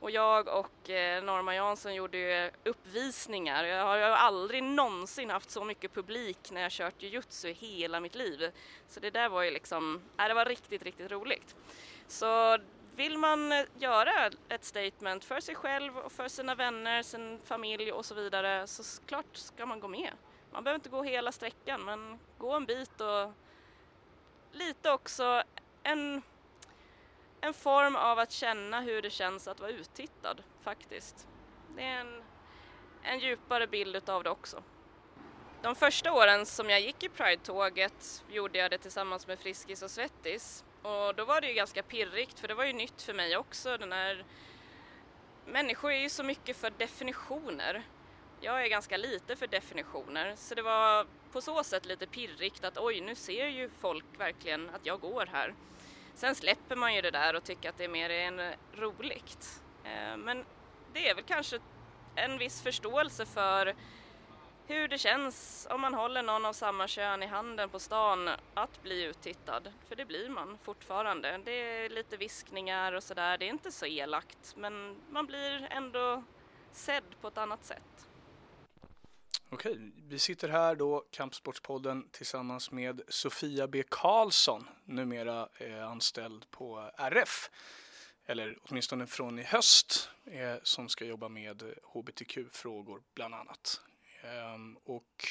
Och 0.00 0.10
jag 0.10 0.48
och 0.48 0.90
eh, 0.90 1.22
Norma 1.22 1.54
Jansson 1.54 1.94
gjorde 1.94 2.18
ju 2.18 2.50
uppvisningar. 2.64 3.64
Jag 3.64 3.84
har 3.84 3.96
ju 3.96 4.02
aldrig 4.02 4.62
någonsin 4.62 5.30
haft 5.30 5.50
så 5.50 5.64
mycket 5.64 5.94
publik 5.94 6.50
när 6.50 6.60
jag 6.60 6.72
kört 6.72 7.02
jujutsu 7.02 7.48
i 7.48 7.52
hela 7.52 8.00
mitt 8.00 8.14
liv. 8.14 8.50
Så 8.88 9.00
det 9.00 9.10
där 9.10 9.28
var 9.28 9.42
ju 9.42 9.50
liksom, 9.50 10.00
äh, 10.18 10.28
det 10.28 10.34
var 10.34 10.44
riktigt, 10.44 10.82
riktigt 10.82 11.10
roligt. 11.10 11.56
Så 12.06 12.58
vill 12.96 13.18
man 13.18 13.52
eh, 13.52 13.64
göra 13.78 14.30
ett 14.48 14.64
statement 14.64 15.24
för 15.24 15.40
sig 15.40 15.54
själv 15.54 15.98
och 15.98 16.12
för 16.12 16.28
sina 16.28 16.54
vänner, 16.54 17.02
sin 17.02 17.40
familj 17.44 17.92
och 17.92 18.04
så 18.04 18.14
vidare 18.14 18.66
så 18.66 19.02
klart 19.06 19.36
ska 19.36 19.66
man 19.66 19.80
gå 19.80 19.88
med. 19.88 20.10
Man 20.52 20.64
behöver 20.64 20.78
inte 20.78 20.88
gå 20.88 21.02
hela 21.02 21.32
sträckan 21.32 21.84
men 21.84 22.18
gå 22.38 22.52
en 22.52 22.66
bit 22.66 23.00
och 23.00 23.32
lite 24.52 24.90
också 24.90 25.42
en, 25.82 26.22
en 27.40 27.54
form 27.54 27.96
av 27.96 28.18
att 28.18 28.32
känna 28.32 28.80
hur 28.80 29.02
det 29.02 29.10
känns 29.10 29.48
att 29.48 29.60
vara 29.60 29.70
uttittad 29.70 30.42
faktiskt. 30.62 31.26
Det 31.76 31.82
är 31.82 32.00
en, 32.00 32.22
en 33.02 33.18
djupare 33.18 33.66
bild 33.66 33.96
utav 33.96 34.24
det 34.24 34.30
också. 34.30 34.62
De 35.62 35.74
första 35.74 36.12
åren 36.12 36.46
som 36.46 36.70
jag 36.70 36.80
gick 36.80 37.04
i 37.04 37.08
Pride-tåget 37.08 38.24
gjorde 38.30 38.58
jag 38.58 38.70
det 38.70 38.78
tillsammans 38.78 39.26
med 39.26 39.38
Friskis 39.38 39.82
och 39.82 39.90
Svettis 39.90 40.64
och 40.82 41.14
då 41.14 41.24
var 41.24 41.40
det 41.40 41.48
ju 41.48 41.54
ganska 41.54 41.82
pirrigt 41.82 42.40
för 42.40 42.48
det 42.48 42.54
var 42.54 42.64
ju 42.64 42.72
nytt 42.72 43.02
för 43.02 43.14
mig 43.14 43.36
också 43.36 43.78
den 43.78 43.92
här 43.92 44.24
Människor 45.46 45.92
är 45.92 46.00
ju 46.00 46.10
så 46.10 46.22
mycket 46.22 46.56
för 46.56 46.70
definitioner. 46.70 47.82
Jag 48.40 48.64
är 48.64 48.68
ganska 48.68 48.96
lite 48.96 49.36
för 49.36 49.46
definitioner 49.46 50.34
så 50.36 50.54
det 50.54 50.62
var 50.62 51.06
på 51.32 51.40
så 51.40 51.64
sätt 51.64 51.86
lite 51.86 52.06
pirrigt 52.06 52.64
att 52.64 52.78
oj, 52.78 53.00
nu 53.00 53.14
ser 53.14 53.46
ju 53.46 53.70
folk 53.80 54.04
verkligen 54.18 54.70
att 54.70 54.86
jag 54.86 55.00
går 55.00 55.28
här. 55.32 55.54
Sen 56.14 56.34
släpper 56.34 56.76
man 56.76 56.94
ju 56.94 57.00
det 57.00 57.10
där 57.10 57.36
och 57.36 57.44
tycker 57.44 57.68
att 57.68 57.78
det 57.78 57.84
är 57.84 57.88
mer 57.88 58.10
än 58.10 58.54
roligt. 58.72 59.62
Eh, 59.84 60.16
men 60.16 60.44
det 60.92 61.08
är 61.08 61.14
väl 61.14 61.24
kanske 61.24 61.58
en 62.14 62.38
viss 62.38 62.62
förståelse 62.62 63.26
för 63.26 63.74
hur 64.66 64.88
det 64.88 64.98
känns 64.98 65.66
om 65.70 65.80
man 65.80 65.94
håller 65.94 66.22
någon 66.22 66.46
av 66.46 66.52
samma 66.52 66.88
kön 66.88 67.22
i 67.22 67.26
handen 67.26 67.68
på 67.68 67.78
stan 67.78 68.30
att 68.54 68.82
bli 68.82 69.04
uttittad. 69.04 69.72
För 69.88 69.96
det 69.96 70.04
blir 70.04 70.28
man 70.28 70.58
fortfarande. 70.62 71.40
Det 71.44 71.52
är 71.52 71.88
lite 71.88 72.16
viskningar 72.16 72.92
och 72.92 73.02
sådär. 73.02 73.38
Det 73.38 73.44
är 73.44 73.50
inte 73.50 73.72
så 73.72 73.86
elakt 73.86 74.54
men 74.56 74.96
man 75.10 75.26
blir 75.26 75.68
ändå 75.70 76.22
sedd 76.72 77.20
på 77.20 77.28
ett 77.28 77.38
annat 77.38 77.64
sätt. 77.64 78.07
Okej, 79.50 79.92
vi 80.08 80.18
sitter 80.18 80.48
här 80.48 80.74
då, 80.74 81.04
Kampsportspodden, 81.10 82.08
tillsammans 82.10 82.70
med 82.70 83.00
Sofia 83.08 83.66
B 83.68 83.82
Karlsson, 83.88 84.68
numera 84.84 85.48
eh, 85.58 85.88
anställd 85.88 86.50
på 86.50 86.90
RF, 86.96 87.50
eller 88.26 88.58
åtminstone 88.62 89.06
från 89.06 89.38
i 89.38 89.42
höst, 89.42 90.10
eh, 90.24 90.56
som 90.62 90.88
ska 90.88 91.04
jobba 91.04 91.28
med 91.28 91.62
hbtq-frågor 91.82 93.02
bland 93.14 93.34
annat. 93.34 93.80
Ehm, 94.22 94.76
och 94.84 95.24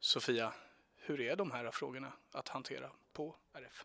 Sofia, 0.00 0.52
hur 0.96 1.20
är 1.20 1.36
de 1.36 1.50
här 1.50 1.70
frågorna 1.70 2.12
att 2.32 2.48
hantera 2.48 2.90
på 3.12 3.36
RF? 3.52 3.84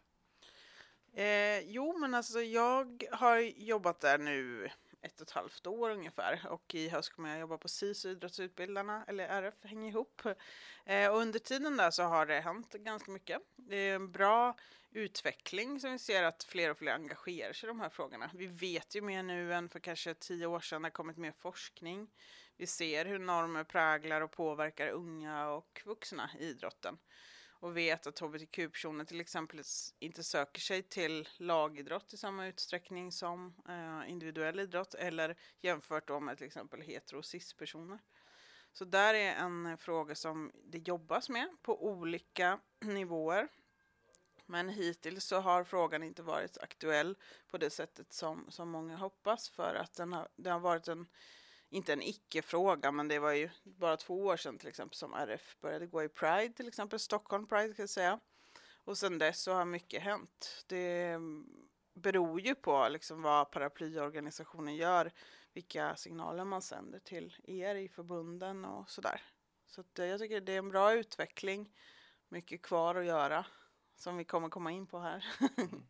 Eh, 1.14 1.60
jo, 1.60 1.98
men 1.98 2.14
alltså 2.14 2.42
jag 2.42 3.04
har 3.12 3.38
jobbat 3.40 4.00
där 4.00 4.18
nu 4.18 4.72
ett 5.02 5.22
och 5.22 5.28
ett 5.28 5.32
halvt 5.32 5.68
år 5.68 5.90
ungefär 5.90 6.48
och 6.50 6.76
i 6.76 6.90
höst 6.90 7.14
kommer 7.14 7.30
jag 7.30 7.40
jobba 7.40 7.58
på 7.58 7.68
SIS 7.68 8.06
idrottsutbildarna, 8.06 9.06
eller 9.08 9.28
RF 9.28 9.64
hänger 9.64 9.90
ihop. 9.90 10.22
Eh, 10.86 11.12
och 11.12 11.18
under 11.18 11.40
tiden 11.40 11.78
där 11.78 11.92
så 11.92 12.04
har 12.04 12.26
det 12.26 12.40
hänt 12.40 12.74
ganska 12.74 13.12
mycket. 13.12 13.42
Det 13.56 13.76
är 13.76 13.96
en 13.96 14.12
bra 14.12 14.56
utveckling 14.92 15.80
som 15.80 15.92
vi 15.92 16.00
ser 16.00 16.24
att 16.24 16.44
fler 16.44 16.72
och 16.72 16.78
fler 16.78 16.94
engagerar 16.94 17.54
sig 17.54 17.68
i 17.68 17.72
de 17.72 17.80
här 17.80 17.90
frågorna. 17.90 18.30
Vi 18.34 18.48
vet 18.48 18.96
ju 18.96 19.02
mer 19.02 19.24
nu 19.24 19.54
än 19.54 19.70
för 19.70 19.80
kanske 19.80 20.14
tio 20.14 20.46
år 20.46 20.60
sedan, 20.60 20.82
det 20.82 20.86
har 20.86 20.92
kommit 20.92 21.18
mer 21.18 21.32
forskning. 21.32 22.12
Vi 22.58 22.68
ser 22.68 23.06
hur 23.06 23.20
normer 23.20 23.64
präglar 23.64 24.22
och 24.22 24.32
påverkar 24.32 24.88
unga 24.88 25.48
och 25.50 25.82
vuxna 25.86 26.30
i 26.40 26.46
idrotten 26.46 26.98
och 27.62 27.78
vet 27.78 28.08
att 28.08 28.20
hbtq-personer 28.20 29.06
till 29.06 29.22
exempel 29.22 29.62
inte 30.00 30.24
söker 30.24 30.62
sig 30.62 30.82
till 30.82 31.30
lagidrott 31.38 32.14
i 32.14 32.18
samma 32.18 32.48
utsträckning 32.48 33.12
som 33.12 33.54
eh, 33.68 34.12
individuell 34.12 34.60
idrott 34.60 34.94
eller 34.94 35.38
jämfört 35.62 36.08
då 36.08 36.20
med 36.20 36.38
till 36.38 36.48
exempel 36.48 36.82
hetero 36.82 37.18
och 37.18 37.26
cis-personer. 37.26 38.00
Så 38.74 38.86
där 38.86 39.14
är 39.14 39.36
en 39.36 39.78
fråga 39.78 40.16
som 40.16 40.52
det 40.64 40.78
jobbas 40.78 41.30
med 41.30 41.48
på 41.62 41.86
olika 41.86 42.60
nivåer. 42.80 43.48
Men 44.46 44.70
hittills 44.70 45.26
så 45.26 45.40
har 45.40 45.64
frågan 45.64 46.04
inte 46.04 46.24
varit 46.24 46.58
aktuell 46.58 47.18
på 47.48 47.58
det 47.58 47.70
sättet 47.70 48.14
som, 48.14 48.46
som 48.50 48.70
många 48.70 48.98
hoppas 48.98 49.50
för 49.50 49.76
att 49.76 49.94
den 49.94 50.14
har, 50.14 50.28
det 50.36 50.50
har 50.50 50.60
varit 50.60 50.88
en 50.88 51.08
inte 51.72 51.94
en 51.94 52.02
icke-fråga, 52.02 52.92
men 52.92 53.08
det 53.08 53.20
var 53.20 53.32
ju 53.32 53.50
bara 53.64 53.98
två 53.98 54.26
år 54.26 54.38
sedan 54.38 54.58
till 54.58 54.68
exempel 54.68 54.96
som 54.96 55.14
RF 55.14 55.58
började 55.62 55.88
gå 55.88 56.04
i 56.04 56.10
Pride, 56.10 56.54
till 56.54 56.68
exempel 56.68 57.00
Stockholm 57.00 57.48
Pride 57.48 57.74
kan 57.74 57.84
jag 57.84 57.90
säga. 57.90 58.20
Och 58.84 58.98
sedan 58.98 59.18
dess 59.18 59.42
så 59.42 59.54
har 59.54 59.66
mycket 59.66 60.02
hänt. 60.02 60.64
Det 60.68 61.04
mm, 61.04 61.48
beror 61.94 62.42
ju 62.42 62.56
på 62.56 62.88
liksom 62.90 63.22
vad 63.22 63.52
paraplyorganisationen 63.52 64.76
gör, 64.76 65.12
vilka 65.54 65.96
signaler 65.96 66.46
man 66.46 66.62
sänder 66.62 67.00
till 67.00 67.36
er 67.44 67.76
i 67.76 67.90
förbunden 67.90 68.66
och 68.66 68.90
sådär. 68.90 69.22
Så 69.68 69.82
att, 69.82 70.00
eh, 70.00 70.06
jag 70.06 70.20
tycker 70.20 70.42
det 70.42 70.54
är 70.54 70.58
en 70.58 70.70
bra 70.70 70.94
utveckling, 70.94 71.74
mycket 72.30 72.62
kvar 72.62 72.96
att 72.96 73.06
göra 73.06 73.46
som 73.96 74.18
vi 74.18 74.24
kommer 74.24 74.50
komma 74.50 74.72
in 74.72 74.88
på 74.88 75.00
här. 75.00 75.26
Mm. 75.58 75.84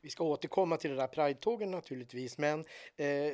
Vi 0.00 0.10
ska 0.10 0.24
återkomma 0.24 0.76
till 0.76 0.90
det 0.90 0.96
där 0.96 1.06
Pride-tågen 1.06 1.70
naturligtvis, 1.70 2.38
men 2.38 2.64
eh, 2.96 3.32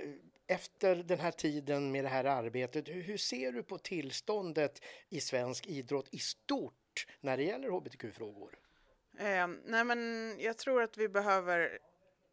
efter 0.53 0.97
den 0.97 1.21
här 1.21 1.31
tiden 1.31 1.93
med 1.93 2.05
det 2.05 2.09
här 2.09 2.25
arbetet, 2.25 2.89
hur 2.89 3.17
ser 3.17 3.53
du 3.53 3.63
på 3.63 3.79
tillståndet 3.79 4.83
i 5.09 5.21
svensk 5.21 5.67
idrott 5.67 6.09
i 6.11 6.19
stort 6.19 7.07
när 7.21 7.37
det 7.37 7.43
gäller 7.43 7.69
hbtq-frågor? 7.69 8.59
Eh, 9.19 9.47
nej 9.65 9.85
men 9.85 10.35
jag 10.41 10.59
tror 10.59 10.83
att 10.83 10.99
vi 10.99 11.09
behöver 11.09 11.79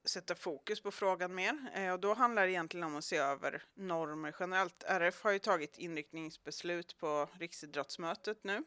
sätta 0.06 0.36
fokus 0.36 0.82
på 0.82 0.92
frågan 0.92 1.36
mer 1.36 1.72
eh, 1.74 1.94
och 1.94 2.00
då 2.00 2.14
handlar 2.14 2.46
det 2.46 2.52
egentligen 2.52 2.84
om 2.84 2.96
att 2.96 3.04
se 3.04 3.18
över 3.18 3.64
normer 3.74 4.36
generellt. 4.40 4.84
RF 4.84 5.24
har 5.24 5.32
ju 5.32 5.40
tagit 5.40 5.78
inriktningsbeslut 5.78 6.98
på 6.98 7.30
riksidrottsmötet 7.40 8.44
nu 8.44 8.64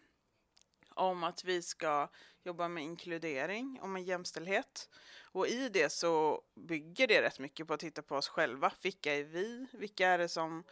om 0.95 1.25
att 1.25 1.45
vi 1.45 1.63
ska 1.63 2.09
jobba 2.43 2.69
med 2.69 2.83
inkludering 2.83 3.79
och 3.83 3.89
med 3.89 4.03
jämställdhet. 4.03 4.89
Och 5.33 5.47
i 5.47 5.69
det 5.69 5.89
så 5.89 6.43
bygger 6.55 7.07
det 7.07 7.23
rätt 7.23 7.39
mycket 7.39 7.67
på 7.67 7.75
att 7.75 7.81
titta 7.81 8.03
på 8.03 8.17
oss 8.17 8.29
själva. 8.29 8.73
Vilka 8.83 9.15
är 9.15 9.25
vi? 9.25 9.67
Vilka 9.73 10.09
är 10.09 10.19
det 10.19 10.29
som 10.29 10.65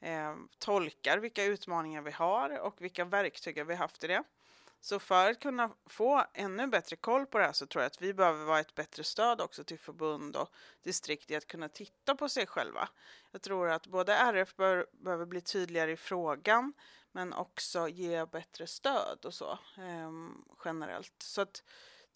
eh, 0.00 0.34
tolkar 0.58 1.18
vilka 1.18 1.44
utmaningar 1.44 2.02
vi 2.02 2.10
har 2.10 2.58
och 2.58 2.82
vilka 2.82 3.04
verktyg 3.04 3.58
har 3.58 3.64
vi 3.64 3.74
haft 3.74 4.04
i 4.04 4.06
det? 4.06 4.22
Så 4.80 4.98
för 4.98 5.30
att 5.30 5.40
kunna 5.40 5.70
få 5.86 6.24
ännu 6.34 6.66
bättre 6.66 6.96
koll 6.96 7.26
på 7.26 7.38
det 7.38 7.44
här 7.44 7.52
så 7.52 7.66
tror 7.66 7.82
jag 7.82 7.86
att 7.86 8.02
vi 8.02 8.14
behöver 8.14 8.44
vara 8.44 8.60
ett 8.60 8.74
bättre 8.74 9.04
stöd 9.04 9.40
också 9.40 9.64
till 9.64 9.78
förbund 9.78 10.36
och 10.36 10.48
distrikt 10.82 11.30
i 11.30 11.36
att 11.36 11.46
kunna 11.46 11.68
titta 11.68 12.14
på 12.14 12.28
sig 12.28 12.46
själva. 12.46 12.88
Jag 13.30 13.42
tror 13.42 13.70
att 13.70 13.86
både 13.86 14.14
RF 14.14 14.56
bör, 14.56 14.86
behöver 14.92 15.26
bli 15.26 15.40
tydligare 15.40 15.92
i 15.92 15.96
frågan 15.96 16.72
men 17.12 17.32
också 17.32 17.88
ge 17.88 18.26
bättre 18.26 18.66
stöd 18.66 19.24
och 19.24 19.34
så 19.34 19.50
eh, 19.76 20.12
generellt. 20.64 21.14
Så 21.22 21.40
att 21.40 21.62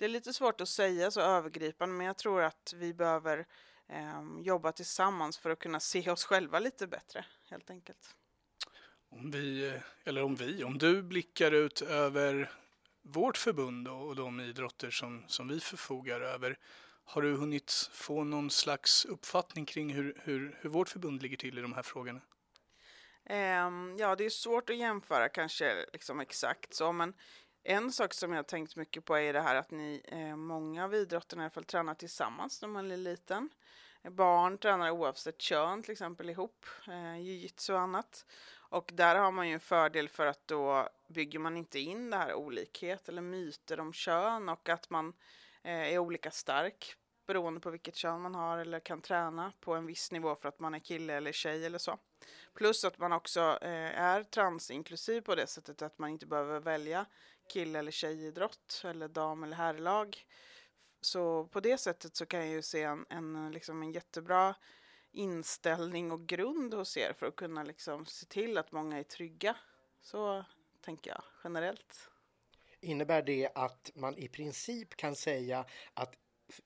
det 0.02 0.06
är 0.06 0.08
lite 0.08 0.32
svårt 0.32 0.60
att 0.60 0.68
säga 0.68 1.10
så 1.10 1.20
övergripande 1.20 1.94
men 1.94 2.06
jag 2.06 2.18
tror 2.18 2.42
att 2.42 2.74
vi 2.76 2.94
behöver 2.94 3.46
eh, 3.88 4.22
jobba 4.40 4.72
tillsammans 4.72 5.38
för 5.38 5.50
att 5.50 5.58
kunna 5.58 5.80
se 5.80 6.10
oss 6.10 6.24
själva 6.24 6.58
lite 6.58 6.86
bättre 6.86 7.24
helt 7.50 7.70
enkelt. 7.70 8.16
Om 9.10 9.30
vi, 9.30 9.78
eller 10.04 10.22
om 10.22 10.34
vi, 10.34 10.64
om 10.64 10.78
du 10.78 11.02
blickar 11.02 11.52
ut 11.52 11.82
över 11.82 12.50
vårt 13.02 13.36
förbund 13.36 13.88
och 13.88 14.16
de 14.16 14.40
idrotter 14.40 14.90
som, 14.90 15.24
som 15.26 15.48
vi 15.48 15.60
förfogar 15.60 16.20
över. 16.20 16.58
Har 17.04 17.22
du 17.22 17.36
hunnit 17.36 17.90
få 17.92 18.24
någon 18.24 18.50
slags 18.50 19.04
uppfattning 19.04 19.66
kring 19.66 19.94
hur, 19.94 20.20
hur, 20.24 20.58
hur 20.60 20.70
vårt 20.70 20.88
förbund 20.88 21.22
ligger 21.22 21.36
till 21.36 21.58
i 21.58 21.62
de 21.62 21.72
här 21.72 21.82
frågorna? 21.82 22.20
Um, 23.30 23.96
ja, 23.98 24.16
det 24.16 24.24
är 24.24 24.30
svårt 24.30 24.70
att 24.70 24.76
jämföra 24.76 25.28
kanske 25.28 25.86
liksom 25.92 26.20
exakt 26.20 26.74
så, 26.74 26.92
men 26.92 27.14
en 27.64 27.92
sak 27.92 28.14
som 28.14 28.30
jag 28.30 28.38
har 28.38 28.42
tänkt 28.42 28.76
mycket 28.76 29.04
på 29.04 29.16
är 29.16 29.32
det 29.32 29.40
här 29.40 29.54
att 29.54 29.70
ni, 29.70 30.02
eh, 30.04 30.36
många 30.36 30.84
av 30.84 30.94
idrotterna 30.94 31.42
i 31.42 31.44
alla 31.44 31.50
fall 31.50 31.64
tränar 31.64 31.94
tillsammans 31.94 32.62
när 32.62 32.68
man 32.68 32.90
är 32.90 32.96
liten. 32.96 33.50
Barn 34.10 34.58
tränar 34.58 34.90
oavsett 34.90 35.40
kön 35.40 35.82
till 35.82 35.92
exempel 35.92 36.30
ihop, 36.30 36.66
eh, 36.88 37.20
jujutsu 37.20 37.72
och 37.72 37.80
annat. 37.80 38.26
Och 38.54 38.90
där 38.94 39.16
har 39.16 39.32
man 39.32 39.48
ju 39.48 39.54
en 39.54 39.60
fördel 39.60 40.08
för 40.08 40.26
att 40.26 40.48
då 40.48 40.88
bygger 41.08 41.38
man 41.38 41.56
inte 41.56 41.78
in 41.78 42.10
det 42.10 42.16
här 42.16 42.34
olikhet 42.34 43.08
eller 43.08 43.22
myter 43.22 43.80
om 43.80 43.92
kön 43.92 44.48
och 44.48 44.68
att 44.68 44.90
man 44.90 45.12
eh, 45.62 45.92
är 45.92 45.98
olika 45.98 46.30
stark 46.30 46.96
beroende 47.26 47.60
på 47.60 47.70
vilket 47.70 47.96
kön 47.96 48.20
man 48.20 48.34
har 48.34 48.58
eller 48.58 48.80
kan 48.80 49.00
träna 49.00 49.52
på 49.60 49.74
en 49.74 49.86
viss 49.86 50.12
nivå 50.12 50.34
för 50.34 50.48
att 50.48 50.60
man 50.60 50.74
är 50.74 50.78
kille 50.78 51.14
eller 51.14 51.32
tjej 51.32 51.66
eller 51.66 51.78
så. 51.78 51.98
Plus 52.54 52.84
att 52.84 52.98
man 52.98 53.12
också 53.12 53.40
eh, 53.62 54.00
är 54.00 54.22
transinklusiv 54.22 55.20
på 55.20 55.34
det 55.34 55.46
sättet 55.46 55.82
att 55.82 55.98
man 55.98 56.10
inte 56.10 56.26
behöver 56.26 56.60
välja 56.60 57.06
kille 57.52 57.78
eller 57.78 57.92
tjejidrott 57.92 58.82
eller 58.84 59.08
dam 59.08 59.42
eller 59.42 59.56
herrlag. 59.56 60.26
Så 61.00 61.44
på 61.44 61.60
det 61.60 61.78
sättet 61.78 62.16
så 62.16 62.26
kan 62.26 62.40
jag 62.40 62.48
ju 62.48 62.62
se 62.62 62.82
en, 62.82 63.06
en, 63.10 63.52
liksom 63.52 63.82
en 63.82 63.92
jättebra 63.92 64.54
inställning 65.12 66.12
och 66.12 66.26
grund 66.26 66.74
hos 66.74 66.96
er 66.96 67.12
för 67.12 67.26
att 67.26 67.36
kunna 67.36 67.62
liksom 67.62 68.06
se 68.06 68.26
till 68.26 68.58
att 68.58 68.72
många 68.72 68.98
är 68.98 69.02
trygga. 69.02 69.56
Så 70.00 70.44
tänker 70.80 71.10
jag 71.10 71.22
generellt. 71.44 72.10
Innebär 72.80 73.22
det 73.22 73.50
att 73.54 73.90
man 73.94 74.18
i 74.18 74.28
princip 74.28 74.96
kan 74.96 75.16
säga 75.16 75.64
att 75.94 76.14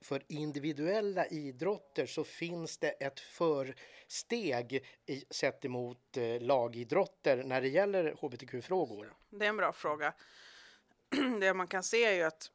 för 0.01 0.23
individuella 0.29 1.27
idrotter 1.27 2.07
så 2.07 2.25
finns 2.25 2.79
det 2.79 2.91
ett 2.91 3.21
försteg 3.21 4.87
i, 5.07 5.25
sett 5.31 5.65
emot 5.65 6.17
eh, 6.17 6.41
lagidrotter 6.41 7.45
när 7.45 7.61
det 7.61 7.69
gäller 7.69 8.15
hbtq-frågor? 8.21 9.17
Det 9.31 9.45
är 9.45 9.49
en 9.49 9.57
bra 9.57 9.73
fråga. 9.73 10.15
det 11.41 11.55
man 11.55 11.67
kan 11.67 11.83
se 11.83 12.05
är 12.05 12.13
ju 12.13 12.23
att 12.23 12.51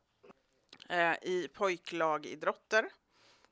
eh, 0.90 1.14
i 1.22 1.50
pojklagidrotter 1.54 2.90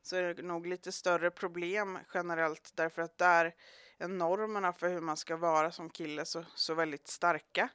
så 0.01 0.15
är 0.15 0.33
det 0.33 0.41
nog 0.41 0.65
lite 0.65 0.91
större 0.91 1.31
problem 1.31 1.99
generellt 2.13 2.71
därför 2.75 3.01
att 3.01 3.17
där 3.17 3.55
är 3.97 4.07
normerna 4.07 4.73
för 4.73 4.89
hur 4.89 5.01
man 5.01 5.17
ska 5.17 5.37
vara 5.37 5.71
som 5.71 5.89
kille 5.89 6.25
så, 6.25 6.45
så 6.55 6.73
väldigt 6.73 7.07
starka. 7.07 7.69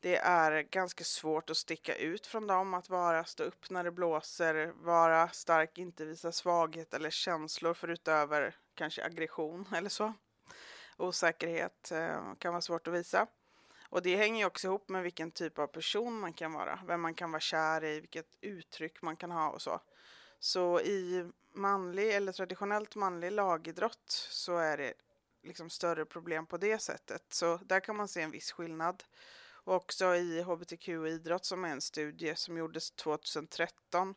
Det 0.00 0.16
är 0.16 0.62
ganska 0.62 1.04
svårt 1.04 1.50
att 1.50 1.56
sticka 1.56 1.96
ut 1.96 2.26
från 2.26 2.46
dem, 2.46 2.74
att 2.74 2.88
vara, 2.88 3.24
stå 3.24 3.42
upp 3.42 3.70
när 3.70 3.84
det 3.84 3.90
blåser, 3.90 4.66
vara 4.66 5.28
stark, 5.28 5.78
inte 5.78 6.04
visa 6.04 6.32
svaghet 6.32 6.94
eller 6.94 7.10
känslor 7.10 7.74
förutöver 7.74 8.56
kanske 8.74 9.04
aggression 9.04 9.68
eller 9.74 9.88
så. 9.88 10.12
Osäkerhet 10.96 11.92
eh, 11.92 12.34
kan 12.38 12.52
vara 12.52 12.62
svårt 12.62 12.88
att 12.88 12.94
visa. 12.94 13.26
Och 13.90 14.02
det 14.02 14.16
hänger 14.16 14.38
ju 14.38 14.46
också 14.46 14.66
ihop 14.66 14.88
med 14.88 15.02
vilken 15.02 15.30
typ 15.30 15.58
av 15.58 15.66
person 15.66 16.20
man 16.20 16.32
kan 16.32 16.52
vara, 16.52 16.80
vem 16.86 17.00
man 17.00 17.14
kan 17.14 17.30
vara 17.30 17.40
kär 17.40 17.84
i, 17.84 18.00
vilket 18.00 18.26
uttryck 18.40 19.02
man 19.02 19.16
kan 19.16 19.30
ha 19.30 19.50
och 19.50 19.62
så. 19.62 19.80
Så 20.38 20.80
i 20.80 21.30
manlig 21.54 22.14
eller 22.14 22.32
traditionellt 22.32 22.94
manlig 22.94 23.32
lagidrott 23.32 24.10
så 24.30 24.56
är 24.56 24.76
det 24.76 24.94
liksom 25.42 25.70
större 25.70 26.04
problem 26.04 26.46
på 26.46 26.56
det 26.56 26.78
sättet. 26.78 27.22
Så 27.28 27.56
där 27.56 27.80
kan 27.80 27.96
man 27.96 28.08
se 28.08 28.22
en 28.22 28.30
viss 28.30 28.52
skillnad. 28.52 29.04
Och 29.68 29.74
också 29.74 30.14
i 30.14 30.42
hbtq-idrott 30.42 31.44
som 31.44 31.64
är 31.64 31.68
en 31.68 31.80
studie 31.80 32.34
som 32.36 32.56
gjordes 32.56 32.90
2013, 32.90 34.14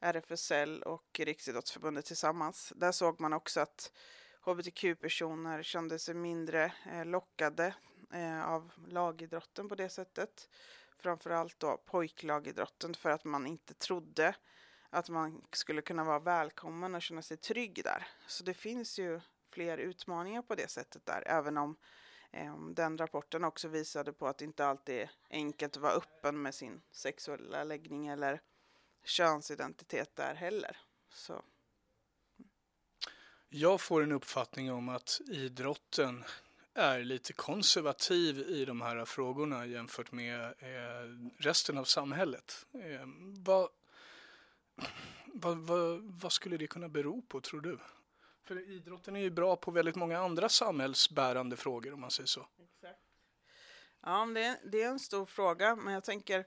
RFSL 0.00 0.82
och 0.82 1.20
Riksidrottsförbundet 1.20 2.04
tillsammans. 2.04 2.72
Där 2.76 2.92
såg 2.92 3.20
man 3.20 3.32
också 3.32 3.60
att 3.60 3.92
hbtq-personer 4.40 5.62
kände 5.62 5.98
sig 5.98 6.14
mindre 6.14 6.72
eh, 6.92 7.04
lockade 7.04 7.74
eh, 8.12 8.48
av 8.48 8.72
lagidrotten 8.88 9.68
på 9.68 9.74
det 9.74 9.88
sättet. 9.88 10.48
Framförallt 10.96 11.60
då 11.60 11.76
pojklagidrotten 11.76 12.94
för 12.94 13.10
att 13.10 13.24
man 13.24 13.46
inte 13.46 13.74
trodde 13.74 14.34
att 14.90 15.08
man 15.08 15.44
skulle 15.52 15.82
kunna 15.82 16.04
vara 16.04 16.18
välkommen 16.18 16.94
och 16.94 17.02
känna 17.02 17.22
sig 17.22 17.36
trygg 17.36 17.80
där. 17.84 18.06
Så 18.26 18.44
det 18.44 18.54
finns 18.54 18.98
ju 18.98 19.20
fler 19.50 19.78
utmaningar 19.78 20.42
på 20.42 20.54
det 20.54 20.70
sättet 20.70 21.06
där, 21.06 21.22
även 21.26 21.58
om 21.58 21.76
eh, 22.30 22.56
den 22.58 22.98
rapporten 22.98 23.44
också 23.44 23.68
visade 23.68 24.12
på 24.12 24.26
att 24.26 24.38
det 24.38 24.44
inte 24.44 24.66
alltid 24.66 24.94
är 25.00 25.10
enkelt 25.30 25.76
att 25.76 25.82
vara 25.82 25.92
öppen 25.92 26.42
med 26.42 26.54
sin 26.54 26.82
sexuella 26.90 27.64
läggning 27.64 28.06
eller 28.06 28.40
könsidentitet 29.04 30.16
där 30.16 30.34
heller. 30.34 30.76
Så. 31.08 31.42
Jag 33.48 33.80
får 33.80 34.02
en 34.02 34.12
uppfattning 34.12 34.72
om 34.72 34.88
att 34.88 35.20
idrotten 35.28 36.24
är 36.74 37.04
lite 37.04 37.32
konservativ 37.32 38.38
i 38.38 38.64
de 38.64 38.80
här 38.80 39.04
frågorna 39.04 39.66
jämfört 39.66 40.12
med 40.12 40.44
eh, 40.44 41.30
resten 41.38 41.78
av 41.78 41.84
samhället. 41.84 42.66
Eh, 42.74 43.06
vad, 43.38 43.68
vad, 45.26 45.58
vad, 45.58 46.00
vad 46.02 46.32
skulle 46.32 46.56
det 46.56 46.66
kunna 46.66 46.88
bero 46.88 47.22
på 47.22 47.40
tror 47.40 47.60
du? 47.60 47.78
För 48.44 48.70
idrotten 48.70 49.16
är 49.16 49.20
ju 49.20 49.30
bra 49.30 49.56
på 49.56 49.70
väldigt 49.70 49.96
många 49.96 50.18
andra 50.18 50.48
samhällsbärande 50.48 51.56
frågor 51.56 51.92
om 51.92 52.00
man 52.00 52.10
säger 52.10 52.26
så. 52.26 52.46
Exakt. 52.64 53.00
Ja, 54.00 54.26
det 54.34 54.44
är, 54.44 54.56
det 54.64 54.82
är 54.82 54.88
en 54.88 54.98
stor 54.98 55.26
fråga, 55.26 55.76
men 55.76 55.94
jag 55.94 56.04
tänker 56.04 56.44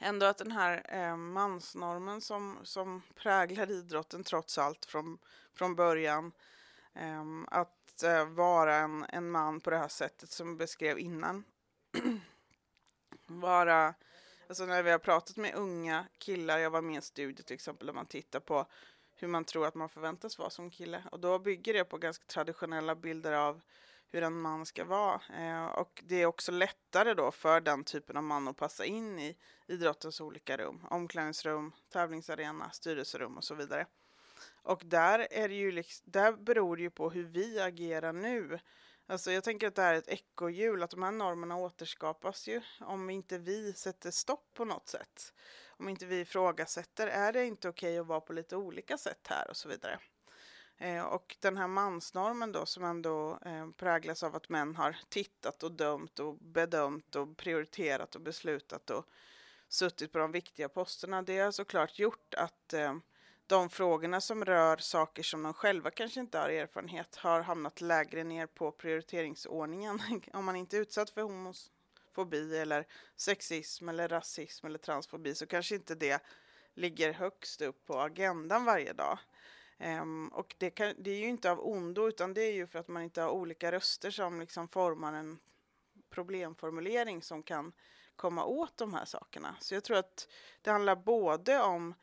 ändå 0.00 0.26
att 0.26 0.38
den 0.38 0.52
här 0.52 0.82
eh, 0.88 1.16
mansnormen 1.16 2.20
som, 2.20 2.58
som 2.62 3.02
präglar 3.14 3.70
idrotten 3.70 4.24
trots 4.24 4.58
allt 4.58 4.84
från, 4.84 5.18
från 5.54 5.76
början, 5.76 6.32
eh, 6.94 7.24
att 7.46 7.83
eh, 8.02 8.28
vara 8.28 8.76
en, 8.76 9.06
en 9.08 9.30
man 9.30 9.60
på 9.60 9.70
det 9.70 9.78
här 9.78 9.88
sättet 9.88 10.30
som 10.30 10.48
jag 10.48 10.56
beskrev 10.56 10.98
innan, 10.98 11.44
vara 13.26 13.94
Alltså 14.48 14.66
när 14.66 14.82
vi 14.82 14.90
har 14.90 14.98
pratat 14.98 15.36
med 15.36 15.54
unga 15.54 16.06
killar, 16.18 16.58
jag 16.58 16.70
var 16.70 16.82
med 16.82 16.92
i 16.92 16.96
en 16.96 17.02
studie 17.02 17.42
till 17.42 17.54
exempel 17.54 17.86
där 17.86 17.94
man 17.94 18.06
tittar 18.06 18.40
på 18.40 18.66
hur 19.14 19.28
man 19.28 19.44
tror 19.44 19.66
att 19.66 19.74
man 19.74 19.88
förväntas 19.88 20.38
vara 20.38 20.50
som 20.50 20.70
kille. 20.70 21.02
Och 21.12 21.20
då 21.20 21.38
bygger 21.38 21.74
det 21.74 21.84
på 21.84 21.98
ganska 21.98 22.24
traditionella 22.26 22.94
bilder 22.94 23.32
av 23.32 23.60
hur 24.10 24.22
en 24.22 24.40
man 24.40 24.66
ska 24.66 24.84
vara. 24.84 25.20
Eh, 25.38 25.66
och 25.66 26.02
det 26.06 26.22
är 26.22 26.26
också 26.26 26.52
lättare 26.52 27.14
då 27.14 27.30
för 27.30 27.60
den 27.60 27.84
typen 27.84 28.16
av 28.16 28.22
man 28.22 28.48
att 28.48 28.56
passa 28.56 28.84
in 28.84 29.18
i 29.18 29.36
idrottens 29.66 30.20
olika 30.20 30.56
rum. 30.56 30.86
Omklädningsrum, 30.90 31.72
tävlingsarena, 31.92 32.70
styrelserum 32.70 33.36
och 33.36 33.44
så 33.44 33.54
vidare. 33.54 33.86
Och 34.62 34.82
där, 34.84 35.26
är 35.30 35.48
det 35.48 35.54
ju 35.54 35.72
liksom, 35.72 36.04
där 36.10 36.32
beror 36.32 36.76
det 36.76 36.82
ju 36.82 36.90
på 36.90 37.10
hur 37.10 37.24
vi 37.24 37.60
agerar 37.60 38.12
nu. 38.12 38.58
Alltså 39.06 39.32
jag 39.32 39.44
tänker 39.44 39.68
att 39.68 39.74
det 39.74 39.82
här 39.82 39.94
är 39.94 39.98
ett 39.98 40.08
ekorrhjul, 40.08 40.82
att 40.82 40.90
de 40.90 41.02
här 41.02 41.12
normerna 41.12 41.56
återskapas 41.56 42.48
ju 42.48 42.60
om 42.80 43.10
inte 43.10 43.38
vi 43.38 43.72
sätter 43.72 44.10
stopp 44.10 44.50
på 44.54 44.64
något 44.64 44.88
sätt. 44.88 45.32
Om 45.76 45.88
inte 45.88 46.06
vi 46.06 46.20
ifrågasätter, 46.20 47.06
är 47.06 47.32
det 47.32 47.44
inte 47.44 47.68
okej 47.68 47.90
okay 47.90 47.98
att 47.98 48.06
vara 48.06 48.20
på 48.20 48.32
lite 48.32 48.56
olika 48.56 48.98
sätt 48.98 49.26
här 49.28 49.50
och 49.50 49.56
så 49.56 49.68
vidare. 49.68 49.98
Eh, 50.78 51.04
och 51.04 51.36
den 51.40 51.56
här 51.56 51.68
mansnormen 51.68 52.52
då 52.52 52.66
som 52.66 52.84
ändå 52.84 53.38
eh, 53.44 53.70
präglas 53.76 54.22
av 54.22 54.36
att 54.36 54.48
män 54.48 54.76
har 54.76 54.96
tittat 55.08 55.62
och 55.62 55.72
dömt 55.72 56.18
och 56.18 56.38
bedömt 56.38 57.16
och 57.16 57.36
prioriterat 57.36 58.14
och 58.14 58.20
beslutat 58.20 58.90
och 58.90 59.06
suttit 59.68 60.12
på 60.12 60.18
de 60.18 60.32
viktiga 60.32 60.68
posterna. 60.68 61.22
Det 61.22 61.38
har 61.38 61.50
såklart 61.50 61.98
gjort 61.98 62.34
att 62.34 62.72
eh, 62.72 62.94
de 63.46 63.70
frågorna 63.70 64.20
som 64.20 64.44
rör 64.44 64.76
saker 64.76 65.22
som 65.22 65.42
de 65.42 65.54
själva 65.54 65.90
kanske 65.90 66.20
inte 66.20 66.38
har 66.38 66.48
erfarenhet 66.48 67.16
har 67.16 67.40
hamnat 67.40 67.80
lägre 67.80 68.24
ner 68.24 68.46
på 68.46 68.72
prioriteringsordningen. 68.72 70.00
Om 70.32 70.44
man 70.44 70.56
inte 70.56 70.76
är 70.76 70.80
utsatt 70.80 71.10
för 71.10 71.22
homofobi 71.22 72.58
eller 72.58 72.86
sexism 73.16 73.88
eller 73.88 74.08
rasism 74.08 74.66
eller 74.66 74.78
transfobi 74.78 75.34
så 75.34 75.46
kanske 75.46 75.74
inte 75.74 75.94
det 75.94 76.22
ligger 76.74 77.12
högst 77.12 77.60
upp 77.60 77.86
på 77.86 78.00
agendan 78.00 78.64
varje 78.64 78.92
dag. 78.92 79.18
Um, 79.78 80.28
och 80.28 80.54
det, 80.58 80.70
kan, 80.70 80.94
det, 80.98 81.10
är 81.10 81.18
ju 81.18 81.28
inte 81.28 81.50
av 81.50 81.66
ondo 81.66 82.08
utan 82.08 82.34
det 82.34 82.42
är 82.42 82.52
ju 82.52 82.66
för 82.66 82.78
att 82.78 82.88
man 82.88 83.02
inte 83.02 83.22
har 83.22 83.30
olika 83.30 83.72
röster 83.72 84.10
som 84.10 84.40
liksom 84.40 84.68
formar 84.68 85.12
en 85.12 85.38
problemformulering 86.10 87.22
som 87.22 87.42
kan 87.42 87.72
komma 88.16 88.44
åt 88.44 88.76
de 88.76 88.94
här 88.94 89.04
sakerna. 89.04 89.56
Så 89.60 89.74
jag 89.74 89.84
tror 89.84 89.96
att 89.96 90.28
det 90.62 90.70
handlar 90.70 90.96
både 90.96 91.60
om 91.60 91.94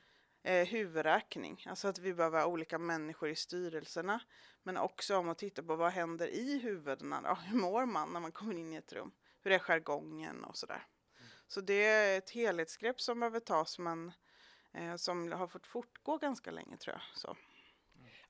eh, 0.44 0.68
huvudräkning, 0.68 1.64
alltså 1.68 1.88
att 1.88 2.00
vi 2.00 2.14
behöver 2.14 2.40
ha 2.40 2.48
olika 2.48 2.78
människor 2.78 3.30
i 3.30 3.36
styrelserna, 3.36 4.20
men 4.64 4.78
också 4.78 5.18
om 5.18 5.30
att 5.30 5.38
titta 5.38 5.64
på 5.64 5.76
vad 5.76 5.92
händer 5.92 6.28
i 6.28 6.60
huvudena 6.60 7.22
då? 7.22 7.34
Hur 7.46 7.58
mår 7.58 7.86
man 7.86 8.14
när 8.14 8.20
man 8.20 8.32
kommer 8.32 8.58
in 8.58 8.74
i 8.74 8.76
ett 8.76 8.94
rum? 8.94 9.12
Hur 9.42 9.52
är 9.52 9.60
jargongen 9.60 10.44
och 10.44 10.58
sådär. 10.58 10.88
Så 11.48 11.62
det 11.62 11.86
är 11.86 12.18
ett 12.18 12.30
helhetsgrepp 12.30 13.02
som 13.02 13.20
behöver 13.20 13.40
tas, 13.40 13.80
men 13.80 14.12
eh, 14.74 14.96
som 14.96 15.32
har 15.32 15.48
fått 15.48 15.68
fortgå 15.68 16.18
ganska 16.18 16.52
länge 16.52 16.78
tror 16.78 16.96
jag. 16.96 17.02
Så. 17.20 17.38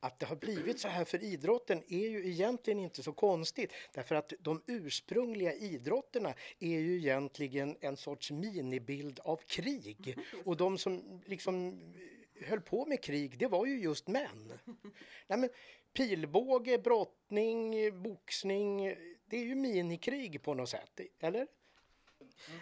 Att 0.03 0.19
det 0.19 0.25
har 0.25 0.35
blivit 0.35 0.79
så 0.79 0.87
här 0.87 1.05
för 1.05 1.23
idrotten 1.23 1.83
är 1.87 2.09
ju 2.09 2.27
egentligen 2.27 2.79
inte 2.79 3.03
så 3.03 3.13
konstigt 3.13 3.73
därför 3.93 4.15
att 4.15 4.33
de 4.39 4.61
ursprungliga 4.67 5.53
idrotterna 5.53 6.33
är 6.59 6.79
ju 6.79 6.97
egentligen 6.97 7.77
en 7.81 7.97
sorts 7.97 8.31
minibild 8.31 9.19
av 9.19 9.37
krig 9.47 10.17
och 10.45 10.57
de 10.57 10.77
som 10.77 11.21
liksom 11.25 11.79
höll 12.41 12.61
på 12.61 12.85
med 12.85 13.03
krig 13.03 13.37
det 13.37 13.47
var 13.47 13.65
ju 13.65 13.79
just 13.79 14.07
män. 14.07 14.53
Nej, 15.27 15.39
men 15.39 15.49
pilbåge, 15.93 16.77
brottning, 16.77 17.73
boxning, 18.03 18.95
det 19.25 19.37
är 19.37 19.45
ju 19.45 19.55
minikrig 19.55 20.43
på 20.43 20.53
något 20.53 20.69
sätt, 20.69 20.99
eller? 21.19 21.47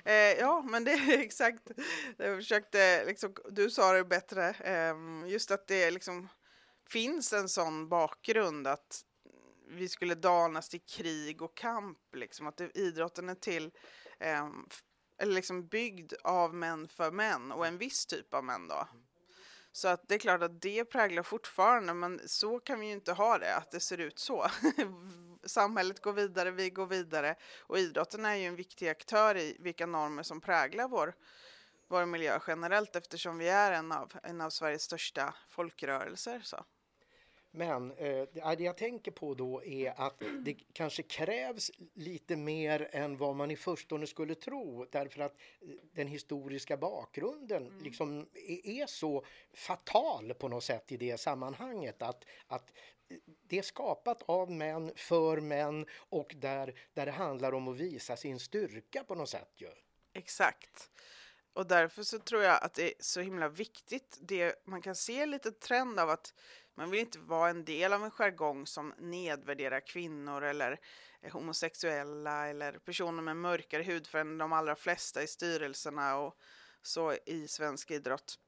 Eh, 0.05 0.13
ja, 0.13 0.61
men 0.61 0.83
det 0.83 0.91
är 0.91 1.19
exakt. 1.21 1.71
Jag 2.17 2.37
försökte, 2.37 3.05
liksom, 3.05 3.35
du 3.49 3.69
sa 3.69 3.93
det 3.93 4.03
bättre, 4.03 4.49
eh, 4.49 4.95
just 5.31 5.51
att 5.51 5.67
det 5.67 5.91
liksom 5.91 6.29
finns 6.91 7.33
en 7.33 7.49
sån 7.49 7.89
bakgrund 7.89 8.67
att 8.67 9.05
vi 9.67 9.89
skulle 9.89 10.15
danas 10.15 10.69
till 10.69 10.81
krig 10.81 11.41
och 11.41 11.57
kamp, 11.57 12.15
liksom, 12.15 12.47
att 12.47 12.61
idrotten 12.61 13.29
är 13.29 13.35
till 13.35 13.71
eh, 14.19 14.47
eller 15.17 15.33
liksom 15.33 15.67
byggd 15.67 16.13
av 16.23 16.53
män 16.53 16.87
för 16.87 17.11
män 17.11 17.51
och 17.51 17.67
en 17.67 17.77
viss 17.77 18.05
typ 18.05 18.33
av 18.33 18.43
män 18.43 18.67
då. 18.67 18.87
Så 19.71 19.87
att 19.87 20.07
det 20.07 20.15
är 20.15 20.19
klart 20.19 20.41
att 20.41 20.61
det 20.61 20.85
präglar 20.85 21.23
fortfarande, 21.23 21.93
men 21.93 22.21
så 22.25 22.59
kan 22.59 22.79
vi 22.79 22.85
ju 22.85 22.91
inte 22.91 23.13
ha 23.13 23.37
det, 23.37 23.55
att 23.55 23.71
det 23.71 23.79
ser 23.79 23.97
ut 23.97 24.19
så. 24.19 24.47
Samhället 25.43 26.01
går 26.01 26.13
vidare, 26.13 26.51
vi 26.51 26.69
går 26.69 26.85
vidare 26.85 27.35
och 27.59 27.79
idrotten 27.79 28.25
är 28.25 28.35
ju 28.35 28.45
en 28.45 28.55
viktig 28.55 28.89
aktör 28.89 29.37
i 29.37 29.57
vilka 29.59 29.85
normer 29.85 30.23
som 30.23 30.41
präglar 30.41 30.87
vår, 30.87 31.13
vår 31.87 32.05
miljö 32.05 32.39
generellt 32.47 32.95
eftersom 32.95 33.37
vi 33.37 33.49
är 33.49 33.71
en 33.71 33.91
av, 33.91 34.11
en 34.23 34.41
av 34.41 34.49
Sveriges 34.49 34.83
största 34.83 35.33
folkrörelser. 35.49 36.41
Så. 36.43 36.65
Men 37.51 37.91
eh, 37.91 38.27
det 38.33 38.63
jag 38.63 38.77
tänker 38.77 39.11
på 39.11 39.33
då 39.33 39.63
är 39.63 40.01
att 40.01 40.23
det 40.45 40.53
kanske 40.73 41.03
krävs 41.03 41.71
lite 41.93 42.35
mer 42.35 42.89
än 42.91 43.17
vad 43.17 43.35
man 43.35 43.51
i 43.51 43.55
förstone 43.55 44.07
skulle 44.07 44.35
tro 44.35 44.85
därför 44.91 45.21
att 45.21 45.35
eh, 45.61 45.67
den 45.93 46.07
historiska 46.07 46.77
bakgrunden 46.77 47.67
mm. 47.67 47.83
liksom 47.83 48.27
är, 48.33 48.67
är, 48.67 48.85
så 48.85 49.25
fatal 49.53 50.33
på 50.33 50.47
något 50.47 50.63
sätt 50.63 50.91
i 50.91 50.97
det 50.97 51.19
sammanhanget 51.19 52.01
att, 52.01 52.25
att 52.47 52.71
det 53.47 53.57
är 53.57 53.61
skapat 53.61 54.23
av 54.25 54.51
män, 54.51 54.91
för 54.95 55.41
män 55.41 55.85
och 55.95 56.35
där, 56.37 56.79
där 56.93 57.05
det 57.05 57.11
handlar 57.11 57.53
om 57.53 57.67
att 57.67 57.77
visa 57.77 58.17
sin 58.17 58.39
styrka 58.39 59.03
på 59.03 59.15
något 59.15 59.29
sätt. 59.29 59.53
Ju. 59.55 59.69
Exakt. 60.13 60.89
Och 61.53 61.67
därför 61.67 62.03
så 62.03 62.19
tror 62.19 62.43
jag 62.43 62.63
att 62.63 62.73
det 62.73 62.83
är 62.83 62.93
så 62.99 63.21
himla 63.21 63.49
viktigt. 63.49 64.17
Det, 64.21 64.67
man 64.67 64.81
kan 64.81 64.95
se 64.95 65.25
lite 65.25 65.51
trend 65.51 65.99
av 65.99 66.09
att 66.09 66.33
man 66.79 66.89
vill 66.89 66.99
inte 66.99 67.19
vara 67.19 67.49
en 67.49 67.65
del 67.65 67.93
av 67.93 68.03
en 68.03 68.11
jargong 68.11 68.67
som 68.67 68.93
nedvärderar 68.97 69.79
kvinnor 69.79 70.43
eller 70.43 70.79
homosexuella 71.31 72.47
eller 72.47 72.71
personer 72.71 73.21
med 73.21 73.37
mörkare 73.37 73.83
hudfärg 73.83 74.21
än 74.21 74.37
de 74.37 74.53
allra 74.53 74.75
flesta 74.75 75.23
i 75.23 75.27
styrelserna 75.27 76.17
och 76.17 76.37
så 76.81 77.13
i 77.25 77.47
svensk 77.47 77.91
idrott. 77.91 78.39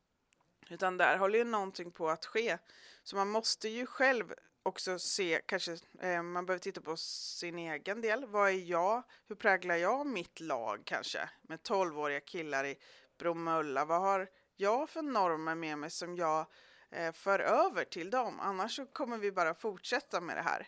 Utan 0.69 0.97
där 0.97 1.17
håller 1.17 1.37
ju 1.37 1.43
någonting 1.43 1.91
på 1.91 2.09
att 2.09 2.25
ske. 2.25 2.57
Så 3.03 3.15
man 3.15 3.29
måste 3.29 3.69
ju 3.69 3.85
själv 3.85 4.33
också 4.63 4.99
se, 4.99 5.41
kanske 5.45 5.77
eh, 6.01 6.23
man 6.23 6.45
behöver 6.45 6.63
titta 6.63 6.81
på 6.81 6.97
sin 6.97 7.59
egen 7.59 8.01
del. 8.01 8.25
Vad 8.25 8.49
är 8.49 8.69
jag? 8.69 9.03
Hur 9.27 9.35
präglar 9.35 9.75
jag 9.75 10.07
mitt 10.07 10.39
lag 10.39 10.81
kanske? 10.85 11.29
Med 11.41 11.59
12-åriga 11.59 12.19
killar 12.19 12.65
i 12.65 12.77
Bromölla. 13.17 13.85
Vad 13.85 14.01
har 14.01 14.29
jag 14.55 14.89
för 14.89 15.01
normer 15.01 15.55
med 15.55 15.77
mig 15.77 15.89
som 15.89 16.15
jag 16.15 16.45
Eh, 16.91 17.11
för 17.11 17.39
över 17.39 17.85
till 17.85 18.09
dem. 18.09 18.39
Annars 18.39 18.75
så 18.75 18.85
kommer 18.85 19.17
vi 19.17 19.31
bara 19.31 19.53
fortsätta 19.53 20.21
med 20.21 20.37
det 20.37 20.41
här. 20.41 20.67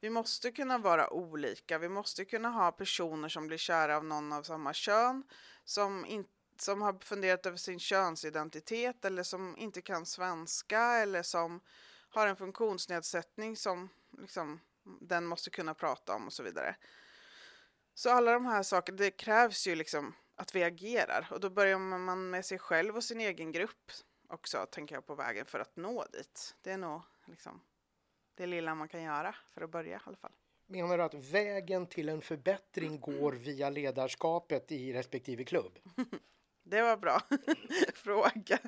Vi 0.00 0.10
måste 0.10 0.52
kunna 0.52 0.78
vara 0.78 1.12
olika. 1.12 1.78
Vi 1.78 1.88
måste 1.88 2.24
kunna 2.24 2.48
ha 2.48 2.72
personer 2.72 3.28
som 3.28 3.46
blir 3.46 3.58
kära 3.58 3.96
av 3.96 4.04
någon 4.04 4.32
av 4.32 4.42
samma 4.42 4.72
kön, 4.72 5.24
som, 5.64 6.06
in, 6.06 6.24
som 6.58 6.82
har 6.82 7.04
funderat 7.04 7.46
över 7.46 7.56
sin 7.56 7.78
könsidentitet 7.78 9.04
eller 9.04 9.22
som 9.22 9.56
inte 9.58 9.82
kan 9.82 10.06
svenska 10.06 10.80
eller 10.80 11.22
som 11.22 11.60
har 12.10 12.26
en 12.26 12.36
funktionsnedsättning 12.36 13.56
som 13.56 13.88
liksom, 14.18 14.60
den 15.00 15.26
måste 15.26 15.50
kunna 15.50 15.74
prata 15.74 16.14
om 16.14 16.26
och 16.26 16.32
så 16.32 16.42
vidare. 16.42 16.76
Så 17.94 18.10
alla 18.10 18.32
de 18.32 18.46
här 18.46 18.62
sakerna, 18.62 18.98
det 18.98 19.10
krävs 19.10 19.66
ju 19.66 19.74
liksom 19.74 20.14
att 20.36 20.54
vi 20.54 20.64
agerar 20.64 21.28
och 21.30 21.40
då 21.40 21.50
börjar 21.50 21.78
man 21.78 22.30
med 22.30 22.44
sig 22.44 22.58
själv 22.58 22.96
och 22.96 23.04
sin 23.04 23.20
egen 23.20 23.52
grupp 23.52 23.92
också, 24.32 24.66
tänker 24.66 24.94
jag, 24.94 25.06
på 25.06 25.14
vägen 25.14 25.46
för 25.46 25.60
att 25.60 25.76
nå 25.76 26.04
dit. 26.04 26.54
Det 26.62 26.70
är 26.70 26.78
nog 26.78 27.02
liksom 27.24 27.60
det 28.34 28.46
lilla 28.46 28.74
man 28.74 28.88
kan 28.88 29.02
göra 29.02 29.34
för 29.54 29.60
att 29.62 29.70
börja 29.70 29.96
i 29.96 30.00
alla 30.04 30.16
fall. 30.16 30.32
Menar 30.66 30.98
du 30.98 31.04
att 31.04 31.14
vägen 31.14 31.86
till 31.86 32.08
en 32.08 32.20
förbättring 32.22 33.00
går 33.00 33.32
via 33.32 33.70
ledarskapet 33.70 34.72
i 34.72 34.92
respektive 34.92 35.44
klubb? 35.44 35.78
Det 36.64 36.82
var 36.82 36.96
bra 36.96 37.20
fråga. 37.94 38.58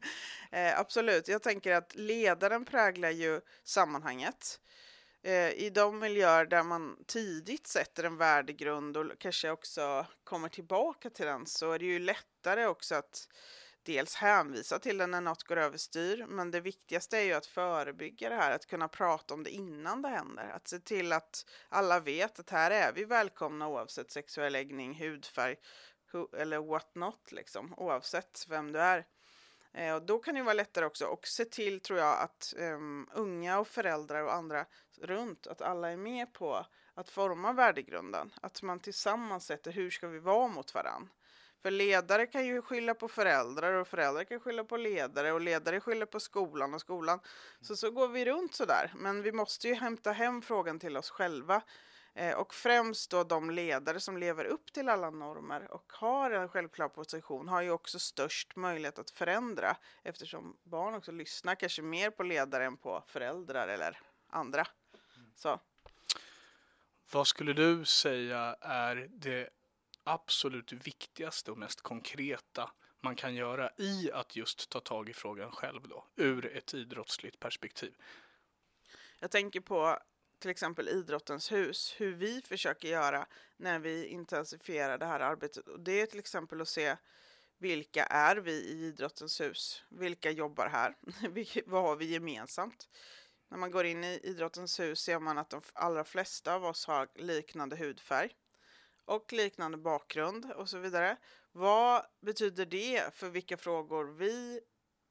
Eh, 0.52 0.80
absolut, 0.80 1.28
jag 1.28 1.42
tänker 1.42 1.74
att 1.74 1.94
ledaren 1.94 2.64
präglar 2.64 3.10
ju 3.10 3.40
sammanhanget. 3.62 4.60
Eh, 5.22 5.50
I 5.50 5.70
de 5.74 5.98
miljöer 5.98 6.46
där 6.46 6.62
man 6.62 7.04
tidigt 7.06 7.66
sätter 7.66 8.04
en 8.04 8.16
värdegrund 8.16 8.96
och 8.96 9.06
kanske 9.18 9.50
också 9.50 10.06
kommer 10.24 10.48
tillbaka 10.48 11.10
till 11.10 11.26
den 11.26 11.46
så 11.46 11.72
är 11.72 11.78
det 11.78 11.84
ju 11.84 11.98
lättare 11.98 12.66
också 12.66 12.94
att 12.94 13.28
dels 13.84 14.14
hänvisa 14.14 14.78
till 14.78 14.98
den 14.98 15.10
när 15.10 15.20
något 15.20 15.42
går 15.42 15.56
överstyr, 15.56 16.26
men 16.28 16.50
det 16.50 16.60
viktigaste 16.60 17.18
är 17.18 17.22
ju 17.22 17.32
att 17.32 17.46
förebygga 17.46 18.28
det 18.28 18.34
här, 18.34 18.50
att 18.50 18.66
kunna 18.66 18.88
prata 18.88 19.34
om 19.34 19.44
det 19.44 19.50
innan 19.50 20.02
det 20.02 20.08
händer. 20.08 20.48
Att 20.48 20.68
se 20.68 20.78
till 20.78 21.12
att 21.12 21.46
alla 21.68 22.00
vet 22.00 22.38
att 22.38 22.50
här 22.50 22.70
är 22.70 22.92
vi 22.92 23.04
välkomna 23.04 23.68
oavsett 23.68 24.10
sexuell 24.10 24.52
läggning, 24.52 24.94
hudfärg 24.94 25.56
eller 26.36 26.58
what 26.58 26.94
not, 26.94 27.32
liksom, 27.32 27.74
oavsett 27.76 28.46
vem 28.48 28.72
du 28.72 28.80
är. 28.80 29.06
Eh, 29.72 29.94
och 29.94 30.02
då 30.02 30.18
kan 30.18 30.34
det 30.34 30.42
vara 30.42 30.54
lättare 30.54 30.84
också 30.84 31.06
och 31.06 31.26
se 31.26 31.44
till, 31.44 31.80
tror 31.80 31.98
jag, 31.98 32.20
att 32.20 32.54
um, 32.56 33.08
unga 33.14 33.58
och 33.58 33.68
föräldrar 33.68 34.22
och 34.22 34.34
andra 34.34 34.66
runt, 35.00 35.46
att 35.46 35.62
alla 35.62 35.90
är 35.90 35.96
med 35.96 36.32
på 36.32 36.66
att 36.94 37.10
forma 37.10 37.52
värdegrunden. 37.52 38.32
Att 38.42 38.62
man 38.62 38.80
tillsammans 38.80 39.46
sätter 39.46 39.72
hur 39.72 39.90
ska 39.90 40.08
vi 40.08 40.18
vara 40.18 40.48
mot 40.48 40.74
varandra. 40.74 41.08
För 41.64 41.70
ledare 41.70 42.26
kan 42.26 42.46
ju 42.46 42.62
skylla 42.62 42.94
på 42.94 43.08
föräldrar 43.08 43.72
och 43.72 43.88
föräldrar 43.88 44.24
kan 44.24 44.40
skylla 44.40 44.64
på 44.64 44.76
ledare 44.76 45.32
och 45.32 45.40
ledare 45.40 45.80
skyller 45.80 46.06
på 46.06 46.20
skolan 46.20 46.74
och 46.74 46.80
skolan. 46.80 47.20
Så 47.60 47.76
så 47.76 47.90
går 47.90 48.08
vi 48.08 48.24
runt 48.24 48.54
så 48.54 48.64
där. 48.64 48.92
Men 48.96 49.22
vi 49.22 49.32
måste 49.32 49.68
ju 49.68 49.74
hämta 49.74 50.12
hem 50.12 50.42
frågan 50.42 50.78
till 50.78 50.96
oss 50.96 51.10
själva. 51.10 51.62
Eh, 52.14 52.34
och 52.34 52.54
främst 52.54 53.10
då 53.10 53.24
de 53.24 53.50
ledare 53.50 54.00
som 54.00 54.16
lever 54.18 54.44
upp 54.44 54.72
till 54.72 54.88
alla 54.88 55.10
normer 55.10 55.72
och 55.72 55.92
har 55.92 56.30
en 56.30 56.48
självklar 56.48 56.88
position 56.88 57.48
har 57.48 57.62
ju 57.62 57.70
också 57.70 57.98
störst 57.98 58.56
möjlighet 58.56 58.98
att 58.98 59.10
förändra 59.10 59.76
eftersom 60.02 60.56
barn 60.62 60.94
också 60.94 61.12
lyssnar 61.12 61.54
kanske 61.54 61.82
mer 61.82 62.10
på 62.10 62.22
ledare 62.22 62.64
än 62.64 62.76
på 62.76 63.04
föräldrar 63.06 63.68
eller 63.68 64.00
andra. 64.30 64.66
Så. 65.36 65.60
Vad 67.12 67.26
skulle 67.26 67.52
du 67.52 67.84
säga 67.84 68.56
är 68.60 69.08
det 69.10 69.50
absolut 70.04 70.72
viktigaste 70.72 71.50
och 71.50 71.58
mest 71.58 71.80
konkreta 71.80 72.70
man 73.00 73.16
kan 73.16 73.34
göra 73.34 73.70
i 73.78 74.10
att 74.12 74.36
just 74.36 74.70
ta 74.70 74.80
tag 74.80 75.08
i 75.08 75.12
frågan 75.12 75.52
själv 75.52 75.88
då, 75.88 76.06
ur 76.16 76.56
ett 76.56 76.74
idrottsligt 76.74 77.40
perspektiv? 77.40 77.94
Jag 79.18 79.30
tänker 79.30 79.60
på 79.60 79.98
till 80.38 80.50
exempel 80.50 80.88
Idrottens 80.88 81.52
hus, 81.52 81.94
hur 81.96 82.12
vi 82.12 82.42
försöker 82.42 82.88
göra 82.88 83.26
när 83.56 83.78
vi 83.78 84.06
intensifierar 84.06 84.98
det 84.98 85.06
här 85.06 85.20
arbetet. 85.20 85.68
Och 85.68 85.80
det 85.80 86.00
är 86.00 86.06
till 86.06 86.18
exempel 86.18 86.60
att 86.60 86.68
se 86.68 86.96
vilka 87.58 88.04
är 88.04 88.36
vi 88.36 88.52
i 88.52 88.86
Idrottens 88.86 89.40
hus? 89.40 89.84
Vilka 89.88 90.30
jobbar 90.30 90.68
här? 90.68 90.96
Vad 91.66 91.82
har 91.82 91.96
vi 91.96 92.04
gemensamt? 92.04 92.88
När 93.48 93.58
man 93.58 93.70
går 93.70 93.84
in 93.84 94.04
i 94.04 94.20
Idrottens 94.22 94.80
hus 94.80 95.00
ser 95.00 95.18
man 95.18 95.38
att 95.38 95.50
de 95.50 95.60
allra 95.72 96.04
flesta 96.04 96.54
av 96.54 96.64
oss 96.64 96.86
har 96.86 97.08
liknande 97.14 97.76
hudfärg 97.76 98.30
och 99.04 99.32
liknande 99.32 99.78
bakgrund 99.78 100.52
och 100.52 100.68
så 100.68 100.78
vidare. 100.78 101.16
Vad 101.52 102.06
betyder 102.20 102.66
det 102.66 103.14
för 103.14 103.28
vilka 103.28 103.56
frågor 103.56 104.04
vi 104.04 104.60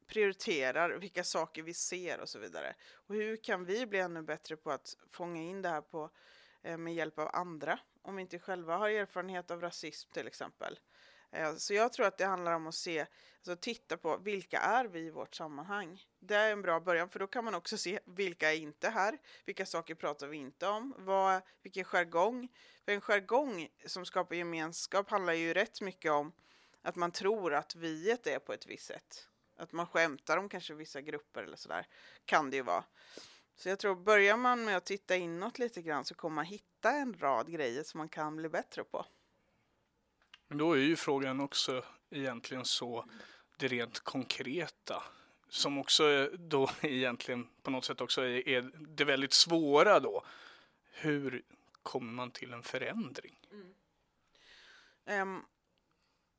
prioriterar, 0.07 0.89
vilka 0.89 1.23
saker 1.23 1.63
vi 1.63 1.73
ser 1.73 2.19
och 2.19 2.29
så 2.29 2.39
vidare? 2.39 2.75
Och 2.93 3.15
hur 3.15 3.43
kan 3.43 3.65
vi 3.65 3.85
bli 3.85 3.99
ännu 3.99 4.21
bättre 4.21 4.57
på 4.57 4.71
att 4.71 4.97
fånga 5.09 5.41
in 5.41 5.61
det 5.61 5.69
här 5.69 5.81
på, 5.81 6.09
eh, 6.61 6.77
med 6.77 6.93
hjälp 6.93 7.19
av 7.19 7.29
andra? 7.33 7.79
Om 8.01 8.15
vi 8.15 8.21
inte 8.21 8.39
själva 8.39 8.77
har 8.77 8.89
erfarenhet 8.89 9.51
av 9.51 9.61
rasism 9.61 10.11
till 10.11 10.27
exempel. 10.27 10.79
Eh, 11.33 11.55
så 11.55 11.73
jag 11.73 11.93
tror 11.93 12.05
att 12.05 12.17
det 12.17 12.25
handlar 12.25 12.53
om 12.53 12.67
att 12.67 12.75
se, 12.75 12.99
alltså 13.37 13.55
titta 13.55 13.97
på 13.97 14.17
vilka 14.17 14.59
är 14.59 14.85
vi 14.85 14.99
i 14.99 15.09
vårt 15.09 15.35
sammanhang. 15.35 16.01
Det 16.19 16.35
är 16.35 16.51
en 16.51 16.61
bra 16.61 16.79
början 16.79 17.09
för 17.09 17.19
då 17.19 17.27
kan 17.27 17.45
man 17.45 17.55
också 17.55 17.77
se 17.77 17.99
vilka 18.05 18.53
är 18.53 18.57
inte 18.57 18.89
här, 18.89 19.17
vilka 19.45 19.65
saker 19.65 19.95
pratar 19.95 20.27
vi 20.27 20.37
inte 20.37 20.67
om, 20.67 20.95
vad, 20.97 21.41
vilken 21.61 21.85
jargong. 21.85 22.49
För 22.85 22.91
en 22.91 23.01
jargong 23.01 23.69
som 23.85 24.05
skapar 24.05 24.35
gemenskap 24.35 25.09
handlar 25.09 25.33
ju 25.33 25.53
rätt 25.53 25.81
mycket 25.81 26.11
om 26.11 26.31
att 26.81 26.95
man 26.95 27.11
tror 27.11 27.53
att 27.53 27.75
viet 27.75 28.27
är 28.27 28.39
på 28.39 28.53
ett 28.53 28.67
visst 28.67 28.85
sätt. 28.85 29.29
Att 29.57 29.71
man 29.71 29.87
skämtar 29.87 30.37
om 30.37 30.49
kanske 30.49 30.73
vissa 30.73 31.01
grupper 31.01 31.43
eller 31.43 31.57
sådär, 31.57 31.87
kan 32.25 32.49
det 32.49 32.57
ju 32.57 32.63
vara. 32.63 32.83
Så 33.55 33.69
jag 33.69 33.79
tror, 33.79 33.95
börjar 33.95 34.37
man 34.37 34.65
med 34.65 34.77
att 34.77 34.85
titta 34.85 35.15
inåt 35.15 35.59
lite 35.59 35.81
grann 35.81 36.05
så 36.05 36.15
kommer 36.15 36.35
man 36.35 36.45
hitta 36.45 36.91
en 36.91 37.13
rad 37.19 37.51
grejer 37.51 37.83
som 37.83 37.97
man 37.97 38.09
kan 38.09 38.35
bli 38.35 38.49
bättre 38.49 38.83
på. 38.83 39.05
Men 40.53 40.57
då 40.57 40.73
är 40.73 40.81
ju 40.81 40.95
frågan 40.95 41.39
också 41.39 41.85
egentligen 42.09 42.65
så 42.65 43.05
det 43.57 43.67
rent 43.67 43.99
konkreta 43.99 45.03
som 45.49 45.77
också 45.77 46.29
då 46.33 46.69
egentligen 46.81 47.47
på 47.61 47.71
något 47.71 47.85
sätt 47.85 48.01
också 48.01 48.21
är, 48.21 48.47
är 48.47 48.71
det 48.95 49.03
väldigt 49.03 49.33
svåra 49.33 49.99
då. 49.99 50.25
Hur 50.91 51.43
kommer 51.83 52.11
man 52.13 52.31
till 52.31 52.53
en 52.53 52.63
förändring? 52.63 53.37
Mm. 55.05 55.21
Um, 55.21 55.45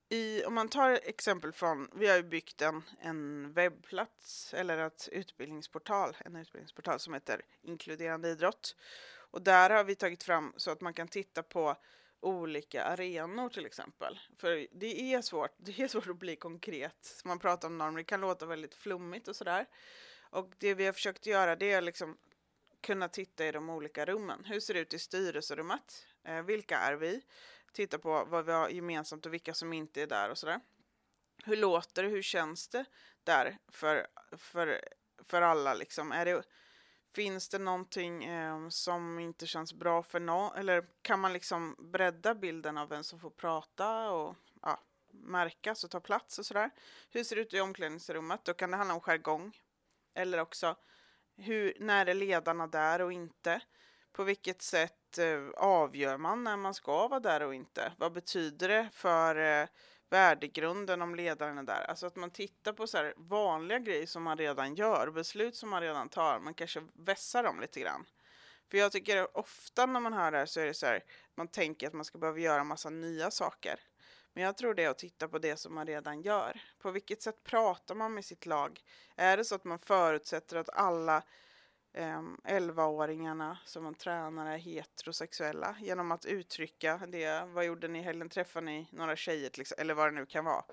i, 0.09 0.45
om 0.45 0.55
man 0.55 0.69
tar 0.69 0.91
exempel 0.91 1.53
från, 1.53 1.89
vi 1.95 2.09
har 2.09 2.17
ju 2.17 2.23
byggt 2.23 2.63
en, 2.63 2.83
en 3.01 3.53
webbplats 3.53 4.55
eller 4.55 4.79
ett 4.79 5.09
utbildningsportal, 5.13 6.17
en 6.25 6.37
utbildningsportal 6.37 7.01
som 7.01 7.15
heter 7.15 7.43
Inkluderande 7.63 8.29
idrott. 8.29 8.77
Och 9.31 9.43
där 9.43 9.71
har 9.71 9.85
vi 9.85 9.95
tagit 9.95 10.23
fram 10.23 10.53
så 10.57 10.71
att 10.71 10.81
man 10.81 10.95
kan 10.95 11.09
titta 11.09 11.43
på 11.43 11.77
olika 12.21 12.85
arenor 12.85 13.49
till 13.49 13.67
exempel. 13.67 14.21
För 14.39 14.67
det 14.73 15.15
är 15.15 15.23
svårt, 15.23 15.55
det 15.57 15.81
är 15.81 15.89
svårt 15.89 16.07
att 16.07 16.19
bli 16.19 16.37
konkret. 16.37 17.23
Man 17.25 17.39
pratar 17.39 17.69
om 17.69 17.79
normer, 17.79 17.99
det 17.99 18.05
kan 18.05 18.21
låta 18.21 18.47
väldigt 18.47 18.75
flummigt 18.75 19.29
och 19.29 19.37
sådär. 19.37 19.67
Och 20.31 20.53
det 20.59 20.75
vi 20.75 20.87
har 20.87 20.93
försökt 20.93 21.27
göra 21.27 21.57
det 21.57 21.73
är 21.73 21.81
liksom 21.81 22.17
kunna 22.81 23.09
titta 23.09 23.47
i 23.47 23.53
de 23.53 23.71
olika 23.71 24.05
rummen. 24.05 24.45
Hur 24.45 24.61
ser 24.61 24.75
det 24.75 24.81
ut 24.81 24.95
i 24.95 24.99
styrelserummet? 24.99 26.07
Eh, 26.25 26.43
vilka 26.43 26.79
är 26.79 26.95
vi? 26.95 27.23
Titta 27.73 27.99
på 27.99 28.25
vad 28.25 28.47
vi 28.47 28.53
har 28.53 28.69
gemensamt 28.69 29.27
och 29.27 29.33
vilka 29.33 29.55
som 29.55 29.73
inte 29.73 30.03
är 30.03 30.07
där 30.07 30.31
och 30.31 30.39
sådär. 30.39 30.61
Hur 31.45 31.57
låter 31.57 32.03
det? 32.03 32.09
Hur 32.09 32.23
känns 32.23 32.69
det 32.69 32.85
där 33.25 33.59
för, 33.69 34.07
för, 34.37 34.81
för 35.25 35.43
alla 35.43 35.75
liksom? 35.75 36.13
Är 36.13 36.25
det 36.25 36.43
Finns 37.15 37.49
det 37.49 37.59
någonting 37.59 38.25
eh, 38.25 38.69
som 38.69 39.19
inte 39.19 39.47
känns 39.47 39.75
bra 39.75 40.03
för 40.03 40.21
någon? 40.21 40.57
Eller 40.57 40.85
kan 41.03 41.21
man 41.21 41.33
liksom 41.33 41.77
bredda 41.79 42.35
bilden 42.35 42.79
av 42.79 42.89
vem 42.89 43.05
som 43.05 43.21
får 43.21 43.31
prata 43.31 44.11
och 44.11 44.37
ja, 44.63 44.81
märkas 45.11 45.85
och 45.85 45.91
ta 45.91 46.01
plats 46.01 46.39
och 46.39 46.47
sådär? 46.47 46.71
Hur 47.11 47.25
ser 47.25 47.37
det 47.37 47.43
ut 47.43 47.55
i 47.55 47.61
omklädningsrummet? 47.61 48.45
Då 48.45 48.55
kan 48.55 48.71
det 48.71 48.77
handla 48.77 48.95
om 48.95 49.01
jargong. 49.01 49.59
Eller 50.15 50.39
också, 50.39 50.77
hur, 51.37 51.77
när 51.81 52.07
är 52.07 52.15
ledarna 52.15 52.67
där 52.67 53.01
och 53.01 53.13
inte? 53.13 53.61
På 54.13 54.25
vilket 54.25 54.63
sätt 54.63 55.19
eh, 55.19 55.49
avgör 55.57 56.17
man 56.17 56.45
när 56.45 56.57
man 56.57 56.75
ska 56.75 57.09
vara 57.09 57.21
där 57.21 57.43
och 57.43 57.55
inte? 57.55 57.93
Vad 57.99 58.13
betyder 58.13 58.69
det 58.69 58.89
för 58.93 59.37
eh, 59.37 59.69
värdegrunden 60.15 61.03
om 61.03 61.15
ledaren 61.15 61.59
är 61.59 61.63
där. 61.63 61.85
Alltså 61.89 62.07
att 62.07 62.17
man 62.17 62.31
tittar 62.31 62.73
på 62.73 62.87
så 62.87 63.13
vanliga 63.17 63.79
grejer 63.79 64.07
som 64.07 64.23
man 64.23 64.39
redan 64.39 64.75
gör, 64.75 65.11
beslut 65.11 65.57
som 65.57 65.71
man 65.71 65.83
redan 65.83 66.09
tar, 66.09 66.41
man 66.41 66.55
kanske 66.55 66.83
vässar 66.93 67.43
dem 67.43 67.61
lite 67.61 67.81
grann. 67.81 68.07
För 68.71 68.79
jag 68.79 68.93
tycker 68.93 69.37
ofta 69.37 69.87
när 69.87 70.01
man 70.01 70.13
hör 70.13 70.33
det 70.33 70.39
här 70.39 70.47
så 70.47 70.61
är 70.61 70.67
det 70.67 70.75
så 70.75 70.87
här, 70.87 71.05
man 71.35 71.49
tänker 71.49 71.87
att 71.87 71.93
man 71.93 72.05
ska 72.05 72.19
behöva 72.19 72.39
göra 72.39 72.65
massa 72.65 72.91
nya 72.91 73.31
saker. 73.31 73.81
Men 74.33 74.45
jag 74.45 74.57
tror 74.57 74.75
det 74.75 74.85
är 74.85 74.91
att 74.91 74.99
titta 74.99 75.29
på 75.29 75.39
det 75.39 75.57
som 75.57 75.75
man 75.75 75.87
redan 75.87 76.23
gör. 76.23 76.61
På 76.79 76.91
vilket 76.91 77.23
sätt 77.23 77.45
pratar 77.45 77.95
man 77.95 78.15
med 78.15 78.25
sitt 78.25 78.47
lag? 78.47 78.81
Är 79.17 79.37
det 79.37 79.45
så 79.45 79.55
att 79.55 79.65
man 79.65 79.79
förutsätter 79.79 80.57
att 80.57 80.71
alla 80.71 81.23
Ehm, 81.97 82.41
11-åringarna 82.45 83.59
som 83.65 83.85
man 83.85 83.95
tränar 83.95 84.47
är 84.53 84.59
heterosexuella 84.59 85.77
genom 85.81 86.13
att 86.13 86.25
uttrycka 86.25 87.01
det. 87.09 87.45
Vad 87.45 87.65
gjorde 87.65 87.89
ni 87.89 87.99
i 87.99 88.03
helgen? 88.03 88.29
Träffade 88.29 88.67
ni 88.67 88.89
några 88.93 89.17
tjejer 89.17 89.51
till 89.51 89.61
exempel? 89.61 89.85
Eller 89.85 89.95
vad 89.95 90.07
det 90.07 90.21
nu 90.21 90.27
kan 90.27 90.45
vara. 90.45 90.65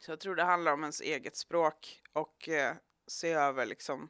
Så 0.00 0.10
jag 0.10 0.20
tror 0.20 0.36
det 0.36 0.42
handlar 0.42 0.72
om 0.72 0.82
ens 0.82 1.00
eget 1.00 1.36
språk 1.36 2.02
och 2.12 2.48
eh, 2.48 2.74
se 3.06 3.32
över 3.32 3.66
liksom 3.66 4.08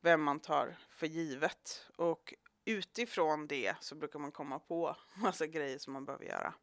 vem 0.00 0.22
man 0.22 0.40
tar 0.40 0.76
för 0.88 1.06
givet. 1.06 1.86
Och 1.96 2.34
utifrån 2.64 3.46
det 3.46 3.74
så 3.80 3.94
brukar 3.94 4.18
man 4.18 4.32
komma 4.32 4.58
på 4.58 4.96
massa 5.14 5.46
grejer 5.46 5.78
som 5.78 5.92
man 5.92 6.04
behöver 6.04 6.24
göra. 6.24 6.54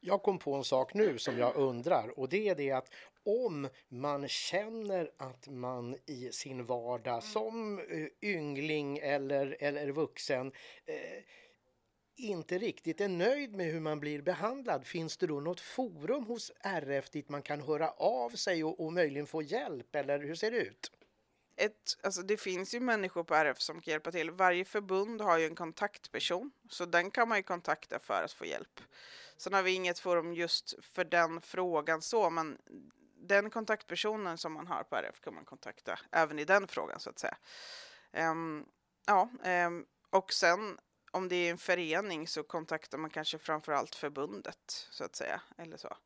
Jag 0.00 0.22
kom 0.22 0.38
på 0.38 0.54
en 0.54 0.64
sak 0.64 0.94
nu 0.94 1.18
som 1.18 1.38
jag 1.38 1.56
undrar 1.56 2.18
och 2.18 2.28
det 2.28 2.48
är 2.48 2.54
det 2.54 2.70
att 2.70 2.90
om 3.24 3.68
man 3.88 4.28
känner 4.28 5.10
att 5.16 5.48
man 5.48 5.96
i 6.06 6.32
sin 6.32 6.66
vardag 6.66 7.12
mm. 7.12 7.20
som 7.20 7.78
eh, 7.78 8.06
yngling 8.22 8.98
eller, 8.98 9.56
eller 9.60 9.88
vuxen 9.90 10.52
eh, 10.86 11.22
inte 12.16 12.58
riktigt 12.58 13.00
är 13.00 13.08
nöjd 13.08 13.56
med 13.56 13.66
hur 13.66 13.80
man 13.80 14.00
blir 14.00 14.22
behandlad, 14.22 14.86
finns 14.86 15.16
det 15.16 15.26
då 15.26 15.40
något 15.40 15.60
forum 15.60 16.24
hos 16.24 16.52
RF 16.60 17.10
dit 17.10 17.28
man 17.28 17.42
kan 17.42 17.60
höra 17.60 17.90
av 17.90 18.30
sig 18.30 18.64
och, 18.64 18.80
och 18.80 18.92
möjligen 18.92 19.26
få 19.26 19.42
hjälp 19.42 19.94
eller 19.94 20.18
hur 20.18 20.34
ser 20.34 20.50
det 20.50 20.56
ut? 20.56 20.92
Ett, 21.56 21.96
alltså 22.02 22.22
det 22.22 22.36
finns 22.36 22.74
ju 22.74 22.80
människor 22.80 23.24
på 23.24 23.34
RF 23.34 23.60
som 23.60 23.80
kan 23.80 23.92
hjälpa 23.92 24.12
till. 24.12 24.30
Varje 24.30 24.64
förbund 24.64 25.20
har 25.20 25.38
ju 25.38 25.46
en 25.46 25.54
kontaktperson, 25.54 26.50
så 26.70 26.84
den 26.84 27.10
kan 27.10 27.28
man 27.28 27.38
ju 27.38 27.42
kontakta 27.42 27.98
för 27.98 28.22
att 28.22 28.32
få 28.32 28.46
hjälp. 28.46 28.80
Sen 29.38 29.52
har 29.52 29.62
vi 29.62 29.72
inget 29.72 29.98
forum 29.98 30.34
just 30.34 30.84
för 30.84 31.04
den 31.04 31.40
frågan 31.40 32.02
så, 32.02 32.30
men 32.30 32.58
den 33.14 33.50
kontaktpersonen 33.50 34.38
som 34.38 34.52
man 34.52 34.66
har 34.66 34.82
på 34.82 34.96
RF 34.96 35.20
kan 35.20 35.34
man 35.34 35.44
kontakta 35.44 35.98
även 36.12 36.38
i 36.38 36.44
den 36.44 36.68
frågan 36.68 37.00
så 37.00 37.10
att 37.10 37.18
säga. 37.18 37.36
Um, 38.12 38.66
ja, 39.06 39.28
um, 39.66 39.86
och 40.10 40.32
sen 40.32 40.78
om 41.10 41.28
det 41.28 41.36
är 41.36 41.50
en 41.50 41.58
förening 41.58 42.28
så 42.28 42.42
kontaktar 42.42 42.98
man 42.98 43.10
kanske 43.10 43.38
framförallt 43.38 43.94
förbundet 43.94 44.86
så 44.90 45.04
att 45.04 45.16
säga, 45.16 45.40
eller 45.58 45.76
så. 45.76 45.96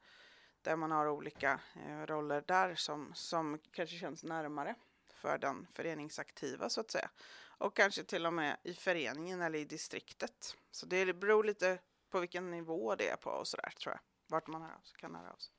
Där 0.62 0.77
man 0.77 0.90
har 0.90 1.09
olika 1.09 1.61
uh, 1.77 2.07
roller 2.07 2.45
där 2.47 2.75
som, 2.75 3.12
som 3.14 3.59
kanske 3.73 3.97
känns 3.97 4.25
närmare 4.25 4.75
för 5.14 5.38
den 5.38 5.66
föreningsaktiva 5.73 6.68
så 6.68 6.81
att 6.81 6.90
säga. 6.90 7.11
Och 7.59 7.77
kanske 7.77 8.05
till 8.05 8.27
och 8.27 8.33
med 8.33 8.57
i 8.62 8.75
föreningen 8.75 9.40
eller 9.40 9.59
i 9.59 9.64
distriktet. 9.64 10.57
Så 10.71 10.87
det 10.87 11.14
beror 11.14 11.45
lite 11.45 11.79
på 12.12 12.20
vilken 12.20 12.51
nivå 12.51 12.94
det 12.94 13.09
är 13.09 13.16
på 13.16 13.31
och 13.31 13.48
sådär 13.48 13.72
tror 13.83 13.94
jag. 13.94 14.01
Vart 14.27 14.46
man 14.46 14.70
kan 14.98 15.14
höra 15.14 15.31
av 15.33 15.37
sig. 15.37 15.55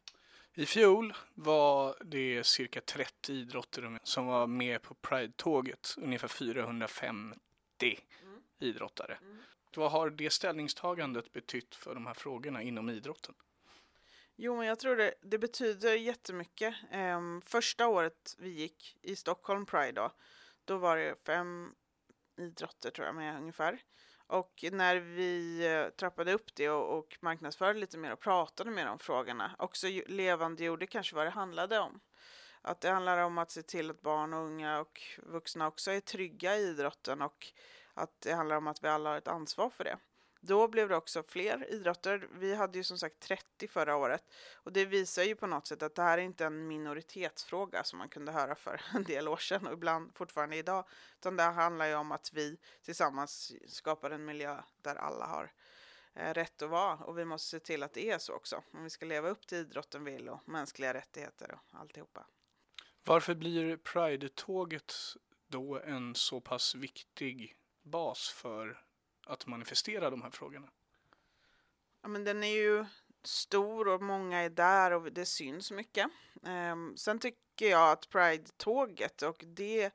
I 0.56 0.66
fjol 0.66 1.14
var 1.34 1.96
det 2.06 2.46
cirka 2.46 2.82
30 2.82 3.34
idrotter 3.34 4.00
som 4.04 4.26
var 4.26 4.48
med 4.48 4.82
på 4.82 4.94
Pride-tåget, 4.94 5.96
ungefär 5.98 6.28
450 6.28 7.40
mm. 7.82 8.44
idrottare. 8.60 9.18
Mm. 9.22 9.38
Vad 9.76 9.92
har 9.92 10.10
det 10.10 10.30
ställningstagandet 10.30 11.34
betytt 11.34 11.76
för 11.76 11.94
de 11.94 12.06
här 12.06 12.14
frågorna 12.14 12.62
inom 12.62 12.90
idrotten? 12.90 13.36
Jo, 14.36 14.58
men 14.58 14.68
jag 14.68 14.80
tror 14.80 14.96
det, 14.96 15.14
det 15.22 15.38
betyder 15.38 15.96
jättemycket. 15.96 16.76
Um, 16.94 17.42
första 17.42 17.88
året 17.88 18.36
vi 18.40 18.50
gick 18.50 18.98
i 19.02 19.16
Stockholm 19.16 19.66
Pride 19.66 19.92
då, 19.92 20.12
då 20.66 20.78
var 20.78 20.98
det 20.98 21.16
fem 21.26 21.76
idrotter 22.38 22.92
tror 22.92 23.08
jag 23.08 23.16
med 23.16 23.38
ungefär. 23.38 23.80
Och 24.34 24.64
när 24.72 24.96
vi 24.96 25.66
eh, 25.68 25.90
trappade 25.90 26.34
upp 26.34 26.56
det 26.56 26.70
och, 26.70 26.98
och 26.98 27.18
marknadsförde 27.22 27.80
lite 27.80 27.98
mer 27.98 28.14
och 28.14 28.20
pratade 28.20 28.72
mer 28.72 28.88
om 28.88 29.00
frågorna, 29.00 29.56
också 29.60 29.88
levandegjorde 30.08 30.88
kanske 30.88 31.16
vad 31.16 31.26
det 31.26 31.30
handlade 31.30 31.80
om. 31.80 32.00
Att 32.62 32.82
det 32.82 32.90
handlar 32.90 33.18
om 33.18 33.38
att 33.38 33.52
se 33.52 33.62
till 33.62 33.90
att 33.90 34.02
barn 34.02 34.34
och 34.34 34.46
unga 34.46 34.80
och 34.80 35.02
vuxna 35.18 35.68
också 35.68 35.92
är 35.92 36.00
trygga 36.00 36.58
i 36.58 36.62
idrotten 36.62 37.22
och 37.22 37.48
att 37.94 38.22
det 38.22 38.34
handlar 38.34 38.56
om 38.56 38.68
att 38.68 38.84
vi 38.84 38.88
alla 38.88 39.10
har 39.10 39.18
ett 39.18 39.28
ansvar 39.28 39.70
för 39.70 39.84
det. 39.84 39.98
Då 40.46 40.68
blev 40.68 40.90
det 40.90 40.96
också 40.96 41.24
fler 41.24 41.72
idrotter. 41.72 42.28
Vi 42.32 42.56
hade 42.56 42.78
ju 42.78 42.84
som 42.84 42.98
sagt 42.98 43.20
30 43.20 43.68
förra 43.68 43.96
året 43.96 44.24
och 44.54 44.74
det 44.74 44.86
visar 44.86 45.24
ju 45.24 45.36
på 45.36 45.48
något 45.48 45.68
sätt 45.68 45.84
att 45.84 45.96
det 45.96 46.02
här 46.02 46.18
är 46.18 46.22
inte 46.22 46.46
en 46.46 46.68
minoritetsfråga 46.68 47.84
som 47.84 48.00
man 48.00 48.10
kunde 48.10 48.32
höra 48.32 48.56
för 48.56 48.82
en 48.94 49.04
del 49.04 49.28
år 49.28 49.38
sedan 49.38 49.68
och 49.68 49.74
ibland 49.74 50.16
fortfarande 50.16 50.56
idag, 50.56 50.86
utan 51.20 51.36
det 51.36 51.44
handlar 51.44 51.86
ju 51.86 51.96
om 51.96 52.12
att 52.12 52.34
vi 52.34 52.58
tillsammans 52.82 53.52
skapar 53.68 54.12
en 54.12 54.26
miljö 54.26 54.62
där 54.82 54.96
alla 54.96 55.26
har 55.26 55.52
eh, 56.14 56.34
rätt 56.34 56.62
att 56.62 56.70
vara 56.70 56.96
och 56.96 57.18
vi 57.18 57.26
måste 57.26 57.50
se 57.50 57.60
till 57.60 57.84
att 57.84 57.94
det 57.94 58.10
är 58.10 58.18
så 58.18 58.34
också 58.34 58.64
om 58.74 58.84
vi 58.84 58.90
ska 58.90 59.06
leva 59.06 59.30
upp 59.30 59.48
till 59.48 59.58
idrotten 59.58 60.04
vill 60.04 60.30
och 60.30 60.50
mänskliga 60.50 60.94
rättigheter 60.94 61.52
och 61.52 61.80
alltihopa. 61.80 62.26
Varför 63.04 63.36
blir 63.36 63.78
Pride-tåget 63.78 64.94
då 65.48 65.80
en 65.80 66.16
så 66.16 66.42
pass 66.42 66.76
viktig 66.76 67.56
bas 67.84 68.30
för 68.30 68.84
att 69.26 69.48
manifestera 69.48 70.10
de 70.10 70.22
här 70.22 70.30
frågorna? 70.30 70.68
Ja, 72.02 72.08
men 72.08 72.24
den 72.24 72.44
är 72.44 72.56
ju 72.56 72.86
stor 73.24 73.88
och 73.88 74.02
många 74.02 74.40
är 74.40 74.50
där 74.50 74.92
och 74.92 75.14
det 75.14 75.26
syns 75.26 75.72
mycket. 75.72 76.08
Um, 76.42 76.98
sen 76.98 77.20
tycker 77.20 77.70
jag 77.70 77.92
att 77.92 78.10
Pride-tåget 78.10 79.22
och 79.22 79.44
det 79.48 79.94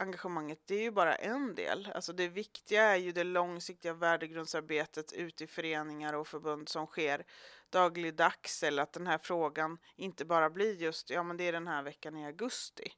engagemanget, 0.00 0.62
det 0.66 0.74
är 0.74 0.82
ju 0.82 0.90
bara 0.90 1.14
en 1.14 1.54
del. 1.54 1.92
Alltså 1.94 2.12
det 2.12 2.28
viktiga 2.28 2.82
är 2.82 2.96
ju 2.96 3.12
det 3.12 3.24
långsiktiga 3.24 3.94
värdegrundsarbetet 3.94 5.12
ute 5.12 5.44
i 5.44 5.46
föreningar 5.46 6.12
och 6.14 6.28
förbund 6.28 6.68
som 6.68 6.86
sker 6.86 7.24
dagligdags 7.70 8.62
eller 8.62 8.82
att 8.82 8.92
den 8.92 9.06
här 9.06 9.18
frågan 9.18 9.78
inte 9.96 10.24
bara 10.24 10.50
blir 10.50 10.74
just, 10.74 11.10
ja 11.10 11.22
men 11.22 11.36
det 11.36 11.44
är 11.44 11.52
den 11.52 11.66
här 11.66 11.82
veckan 11.82 12.16
i 12.16 12.26
augusti. 12.26 12.92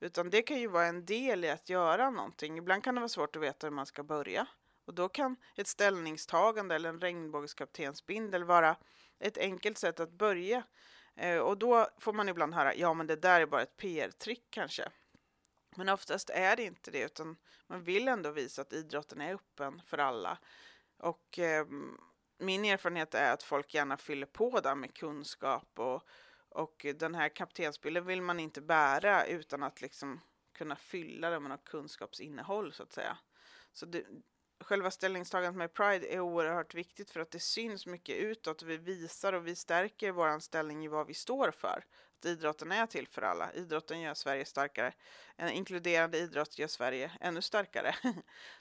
Utan 0.00 0.30
det 0.30 0.42
kan 0.42 0.60
ju 0.60 0.66
vara 0.66 0.86
en 0.86 1.04
del 1.04 1.44
i 1.44 1.50
att 1.50 1.68
göra 1.68 2.10
någonting. 2.10 2.58
Ibland 2.58 2.84
kan 2.84 2.94
det 2.94 3.00
vara 3.00 3.08
svårt 3.08 3.36
att 3.36 3.42
veta 3.42 3.66
hur 3.66 3.74
man 3.74 3.86
ska 3.86 4.02
börja. 4.02 4.46
Och 4.84 4.94
då 4.94 5.08
kan 5.08 5.36
ett 5.56 5.66
ställningstagande 5.66 6.74
eller 6.74 6.88
en 6.88 7.00
regnbågskaptensbindel 7.00 8.44
vara 8.44 8.76
ett 9.18 9.38
enkelt 9.38 9.78
sätt 9.78 10.00
att 10.00 10.12
börja. 10.12 10.62
Eh, 11.16 11.38
och 11.38 11.58
då 11.58 11.88
får 11.98 12.12
man 12.12 12.28
ibland 12.28 12.54
höra, 12.54 12.74
ja 12.74 12.94
men 12.94 13.06
det 13.06 13.16
där 13.16 13.40
är 13.40 13.46
bara 13.46 13.62
ett 13.62 13.76
PR-trick 13.76 14.46
kanske. 14.50 14.88
Men 15.76 15.88
oftast 15.88 16.30
är 16.30 16.56
det 16.56 16.62
inte 16.62 16.90
det, 16.90 17.02
utan 17.02 17.36
man 17.66 17.82
vill 17.82 18.08
ändå 18.08 18.30
visa 18.30 18.62
att 18.62 18.72
idrotten 18.72 19.20
är 19.20 19.34
öppen 19.34 19.82
för 19.86 19.98
alla. 19.98 20.38
Och 20.98 21.38
eh, 21.38 21.66
min 22.38 22.64
erfarenhet 22.64 23.14
är 23.14 23.32
att 23.32 23.42
folk 23.42 23.74
gärna 23.74 23.96
fyller 23.96 24.26
på 24.26 24.60
där 24.60 24.74
med 24.74 24.94
kunskap 24.94 25.78
och, 25.78 26.08
och 26.48 26.86
den 26.94 27.14
här 27.14 27.28
kaptensbilden 27.28 28.06
vill 28.06 28.22
man 28.22 28.40
inte 28.40 28.60
bära 28.60 29.26
utan 29.26 29.62
att 29.62 29.80
liksom 29.80 30.20
kunna 30.52 30.76
fylla 30.76 31.30
den 31.30 31.42
med 31.42 31.50
något 31.50 31.64
kunskapsinnehåll 31.64 32.72
så 32.72 32.82
att 32.82 32.92
säga. 32.92 33.18
Så 33.72 33.86
det, 33.86 34.04
själva 34.64 34.90
ställningstagandet 34.90 35.58
med 35.58 35.72
Pride 35.72 36.14
är 36.14 36.20
oerhört 36.20 36.74
viktigt 36.74 37.10
för 37.10 37.20
att 37.20 37.30
det 37.30 37.38
syns 37.38 37.86
mycket 37.86 38.16
utåt. 38.16 38.62
Vi 38.62 38.76
visar 38.76 39.32
och 39.32 39.46
vi 39.46 39.54
stärker 39.56 40.10
vår 40.10 40.38
ställning 40.38 40.84
i 40.84 40.88
vad 40.88 41.06
vi 41.06 41.14
står 41.14 41.50
för. 41.50 41.84
Att 42.18 42.24
idrotten 42.24 42.72
är 42.72 42.86
till 42.86 43.08
för 43.08 43.22
alla. 43.22 43.52
Idrotten 43.52 44.00
gör 44.00 44.14
Sverige 44.14 44.44
starkare. 44.44 44.92
En 45.36 45.50
inkluderande 45.50 46.18
idrott 46.18 46.58
gör 46.58 46.66
Sverige 46.66 47.12
ännu 47.20 47.42
starkare. 47.42 47.94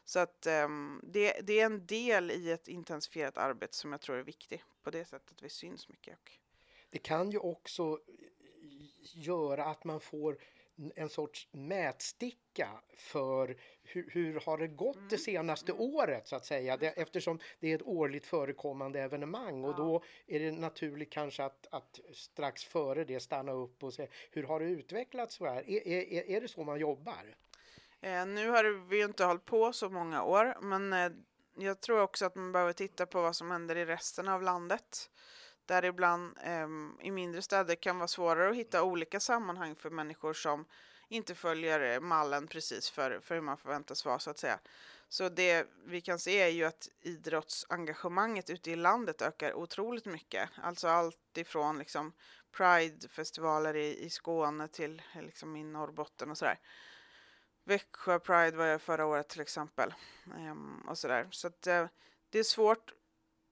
Så 0.06 0.20
att 0.20 0.48
um, 0.66 1.02
det, 1.04 1.40
det, 1.44 1.60
är 1.60 1.66
en 1.66 1.86
del 1.86 2.32
i 2.32 2.52
ett 2.52 2.68
intensifierat 2.68 3.38
arbete 3.38 3.76
som 3.76 3.92
jag 3.92 4.02
tror 4.02 4.18
är 4.18 4.24
viktig. 4.24 4.64
På 4.84 4.92
det 4.92 5.06
sättet 5.06 5.42
vi 5.42 5.50
syns 5.50 5.90
mycket. 5.90 6.18
Det 6.90 7.00
kan 7.00 7.32
ju 7.32 7.38
också 7.38 8.00
göra 9.14 9.66
att 9.66 9.84
man 9.84 10.00
får 10.00 10.38
en 10.96 11.10
sorts 11.10 11.48
mätsticka 11.52 12.70
för 12.98 13.58
hur, 13.84 14.10
hur 14.12 14.40
har 14.40 14.58
det 14.58 14.68
gått 14.68 15.10
det 15.10 15.16
mm. 15.16 15.20
senaste 15.20 15.72
mm. 15.72 15.82
året 15.82 16.28
så 16.28 16.36
att 16.36 16.46
säga 16.46 16.78
det, 16.78 16.88
eftersom 16.88 17.40
det 17.60 17.72
är 17.72 17.76
ett 17.76 17.82
årligt 17.82 18.26
förekommande 18.26 19.02
evenemang 19.02 19.64
och 19.64 19.76
då 19.76 20.04
är 20.28 20.40
det 20.40 20.52
naturligt 20.52 21.10
kanske 21.10 21.44
att, 21.44 21.68
att 21.72 22.00
strax 22.14 22.64
före 22.64 23.04
det 23.04 23.20
stanna 23.20 23.52
upp 23.52 23.84
och 23.84 23.94
se 23.94 24.08
hur 24.32 24.44
har 24.44 24.60
det 24.60 24.66
utvecklats 24.66 25.36
så 25.36 25.46
här? 25.46 25.70
Är, 25.70 25.88
är, 25.88 26.30
är 26.30 26.42
det 26.42 26.48
så 26.48 26.64
man 26.64 26.80
jobbar? 26.80 27.36
Eh, 28.02 28.26
nu 28.26 28.50
har 28.50 28.88
vi 28.90 29.04
inte 29.04 29.26
hållit 29.26 29.46
på 29.46 29.74
så 29.74 29.90
många 29.90 30.24
år 30.24 30.58
men 30.62 30.94
eh, 30.94 31.12
jag 31.58 31.82
tror 31.82 32.02
också 32.02 32.26
att 32.26 32.36
man 32.36 32.52
behöver 32.52 32.74
titta 32.74 33.06
på 33.06 33.22
vad 33.22 33.36
som 33.36 33.52
händer 33.52 33.76
i 33.76 33.86
resten 33.86 34.28
av 34.28 34.42
landet 34.42 35.10
där 35.66 35.86
ibland 35.86 36.38
eh, 36.44 36.68
i 37.02 37.12
mindre 37.12 37.42
städer 37.42 37.76
kan 37.76 37.98
vara 37.98 38.08
svårare 38.08 38.50
att 38.50 38.56
hitta 38.56 38.84
olika 38.84 39.20
sammanhang 39.20 39.76
för 39.76 39.90
människor 39.90 40.34
som 40.34 40.66
inte 41.08 41.36
följer 41.36 41.94
eh, 41.94 42.00
mallen 42.00 42.48
precis 42.48 42.90
för, 42.90 43.20
för 43.20 43.36
hur 43.36 43.42
man 43.42 43.58
förväntas 43.58 44.06
vara 44.06 44.20
så 44.20 44.30
att 44.30 44.38
säga. 44.38 44.60
Så 45.10 45.30
det 45.30 45.68
vi 45.86 46.02
kan 46.02 46.20
se 46.20 46.42
är 46.42 46.48
ju 46.48 46.64
att 46.64 46.90
idrottsengagemanget 47.02 48.50
ute 48.50 48.72
i 48.72 48.76
landet 48.76 49.22
ökar 49.22 49.54
otroligt 49.54 50.06
mycket. 50.06 50.50
Alltså 50.56 50.88
allt 50.88 51.38
ifrån 51.38 51.80
liksom 51.80 52.14
Pride-festivaler 52.52 53.76
i, 53.76 54.06
i 54.06 54.10
Skåne 54.10 54.68
till 54.68 55.02
eh, 55.16 55.22
liksom 55.22 55.56
i 55.56 55.64
Norrbotten 55.64 56.32
och 56.32 56.38
sådär. 56.38 56.60
Växjö 57.64 58.20
Pride 58.20 58.58
var 58.58 58.66
jag 58.66 58.82
förra 58.82 59.06
året 59.06 59.30
till 59.30 59.42
exempel. 59.42 59.94
Ehm, 60.38 60.82
och 60.88 60.98
sådär. 60.98 61.28
Så 61.32 61.48
att, 61.48 61.68
eh, 61.68 61.88
det 62.30 62.40
är 62.40 62.44
svårt 62.44 62.94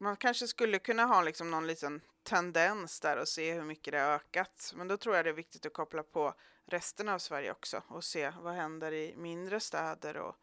man 0.01 0.17
kanske 0.17 0.47
skulle 0.47 0.79
kunna 0.79 1.05
ha 1.05 1.21
liksom 1.21 1.51
någon 1.51 1.67
liten 1.67 2.01
tendens 2.23 2.99
där 2.99 3.17
och 3.17 3.27
se 3.27 3.53
hur 3.53 3.63
mycket 3.63 3.91
det 3.91 3.99
har 3.99 4.11
ökat. 4.11 4.73
Men 4.75 4.87
då 4.87 4.97
tror 4.97 5.15
jag 5.15 5.25
det 5.25 5.29
är 5.29 5.33
viktigt 5.33 5.65
att 5.65 5.73
koppla 5.73 6.03
på 6.03 6.33
resten 6.65 7.09
av 7.09 7.19
Sverige 7.19 7.51
också 7.51 7.83
och 7.87 8.03
se 8.03 8.33
vad 8.41 8.53
händer 8.53 8.91
i 8.91 9.15
mindre 9.17 9.59
städer 9.59 10.17
och 10.17 10.35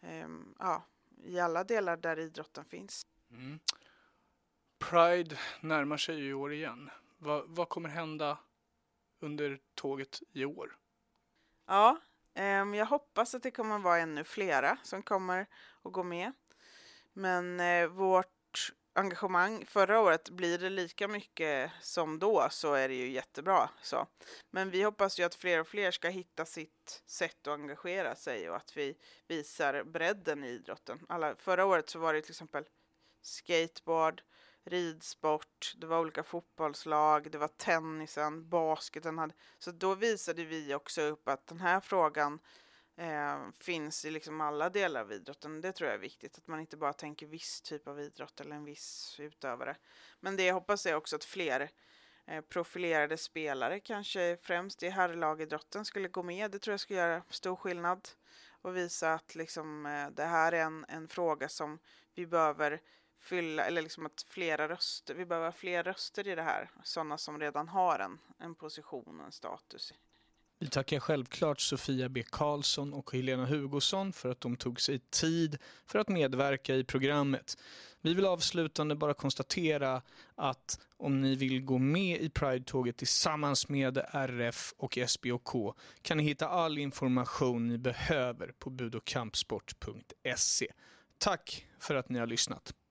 um, 0.00 0.54
ja, 0.58 0.86
i 1.24 1.40
alla 1.40 1.64
delar 1.64 1.96
där 1.96 2.18
idrotten 2.18 2.64
finns. 2.64 3.06
Mm. 3.30 3.58
Pride 4.78 5.38
närmar 5.60 5.96
sig 5.96 6.26
i 6.26 6.32
år 6.32 6.52
igen. 6.52 6.90
Va, 7.18 7.44
vad 7.46 7.68
kommer 7.68 7.88
hända 7.88 8.38
under 9.20 9.60
tåget 9.74 10.22
i 10.32 10.44
år? 10.44 10.76
Ja, 11.66 11.98
um, 12.34 12.74
jag 12.74 12.86
hoppas 12.86 13.34
att 13.34 13.42
det 13.42 13.50
kommer 13.50 13.78
vara 13.78 13.98
ännu 13.98 14.24
flera 14.24 14.78
som 14.82 15.02
kommer 15.02 15.46
att 15.82 15.92
gå 15.92 16.02
med. 16.02 16.32
Men 17.12 17.60
uh, 17.60 17.86
vårt 17.86 18.28
engagemang 18.94 19.66
förra 19.66 20.00
året, 20.00 20.30
blir 20.30 20.58
det 20.58 20.70
lika 20.70 21.08
mycket 21.08 21.70
som 21.80 22.18
då 22.18 22.48
så 22.50 22.74
är 22.74 22.88
det 22.88 22.94
ju 22.94 23.10
jättebra. 23.10 23.70
Så. 23.82 24.06
Men 24.50 24.70
vi 24.70 24.82
hoppas 24.82 25.20
ju 25.20 25.22
att 25.22 25.34
fler 25.34 25.60
och 25.60 25.66
fler 25.66 25.90
ska 25.90 26.08
hitta 26.08 26.44
sitt 26.44 27.02
sätt 27.06 27.46
att 27.46 27.54
engagera 27.54 28.14
sig 28.14 28.50
och 28.50 28.56
att 28.56 28.76
vi 28.76 28.96
visar 29.28 29.84
bredden 29.84 30.44
i 30.44 30.48
idrotten. 30.48 30.98
Alla, 31.08 31.36
förra 31.36 31.64
året 31.64 31.88
så 31.88 31.98
var 31.98 32.14
det 32.14 32.22
till 32.22 32.32
exempel 32.32 32.64
skateboard, 33.22 34.22
ridsport, 34.64 35.74
det 35.76 35.86
var 35.86 35.98
olika 36.00 36.22
fotbollslag, 36.22 37.30
det 37.30 37.38
var 37.38 37.48
tennisen, 37.48 38.48
basketen. 38.48 39.18
Hade, 39.18 39.34
så 39.58 39.70
då 39.70 39.94
visade 39.94 40.44
vi 40.44 40.74
också 40.74 41.02
upp 41.02 41.28
att 41.28 41.46
den 41.46 41.60
här 41.60 41.80
frågan 41.80 42.38
eh, 42.96 43.50
finns 43.58 44.04
i 44.04 44.10
liksom 44.10 44.40
alla 44.40 44.70
delar 44.70 45.00
av 45.00 45.12
idrotten. 45.12 45.60
Det 45.60 45.72
tror 45.72 45.88
jag 45.88 45.94
är 45.94 46.00
viktigt, 46.00 46.38
att 46.38 46.46
man 46.46 46.60
inte 46.60 46.76
bara 46.76 46.92
tänker 46.92 47.26
viss 47.26 47.62
typ 47.62 47.88
av 47.88 48.00
idrott 48.00 48.40
eller 48.40 48.56
en 48.56 48.64
viss 48.64 49.16
utövare. 49.20 49.76
Men 50.20 50.36
det 50.36 50.44
jag 50.44 50.54
hoppas 50.54 50.86
är 50.86 50.94
också 50.94 51.16
att 51.16 51.24
fler 51.24 51.70
eh, 52.26 52.40
profilerade 52.40 53.16
spelare, 53.16 53.80
kanske 53.80 54.36
främst 54.42 54.82
i 54.82 54.88
herrlagidrotten, 54.88 55.84
skulle 55.84 56.08
gå 56.08 56.22
med. 56.22 56.50
Det 56.50 56.58
tror 56.58 56.72
jag 56.72 56.80
skulle 56.80 57.00
göra 57.00 57.22
stor 57.30 57.56
skillnad 57.56 58.08
och 58.62 58.76
visa 58.76 59.14
att 59.14 59.34
liksom, 59.34 59.86
eh, 59.86 60.10
det 60.10 60.24
här 60.24 60.52
är 60.52 60.62
en, 60.62 60.84
en 60.88 61.08
fråga 61.08 61.48
som 61.48 61.78
vi 62.14 62.26
behöver 62.26 62.80
fylla, 63.18 63.64
eller 63.64 63.82
liksom 63.82 64.06
att 64.06 64.26
flera 64.28 64.68
röster, 64.68 65.14
vi 65.14 65.26
behöver 65.26 65.50
fler 65.50 65.82
röster 65.82 66.28
i 66.28 66.34
det 66.34 66.42
här, 66.42 66.70
sådana 66.82 67.18
som 67.18 67.40
redan 67.40 67.68
har 67.68 67.98
en, 67.98 68.18
en 68.38 68.54
position 68.54 69.20
och 69.20 69.26
en 69.26 69.32
status 69.32 69.94
vi 70.62 70.68
tackar 70.68 71.00
självklart 71.00 71.60
Sofia 71.60 72.08
B 72.08 72.22
Karlsson 72.30 72.92
och 72.92 73.12
Helena 73.12 73.46
Hugosson 73.46 74.12
för 74.12 74.28
att 74.28 74.40
de 74.40 74.56
tog 74.56 74.80
sig 74.80 74.98
tid 74.98 75.58
för 75.86 75.98
att 75.98 76.08
medverka 76.08 76.74
i 76.74 76.84
programmet. 76.84 77.58
Vi 78.00 78.14
vill 78.14 78.26
avslutande 78.26 78.94
bara 78.94 79.14
konstatera 79.14 80.02
att 80.34 80.80
om 80.96 81.20
ni 81.20 81.34
vill 81.34 81.64
gå 81.64 81.78
med 81.78 82.20
i 82.20 82.30
Pride-tåget 82.30 82.96
tillsammans 82.96 83.68
med 83.68 83.98
RF 84.12 84.74
och 84.76 84.98
SBOK 85.06 85.76
kan 86.02 86.16
ni 86.16 86.22
hitta 86.22 86.48
all 86.48 86.78
information 86.78 87.68
ni 87.68 87.78
behöver 87.78 88.52
på 88.58 88.70
budokampsport.se. 88.70 90.66
Tack 91.18 91.66
för 91.78 91.94
att 91.94 92.08
ni 92.08 92.18
har 92.18 92.26
lyssnat. 92.26 92.74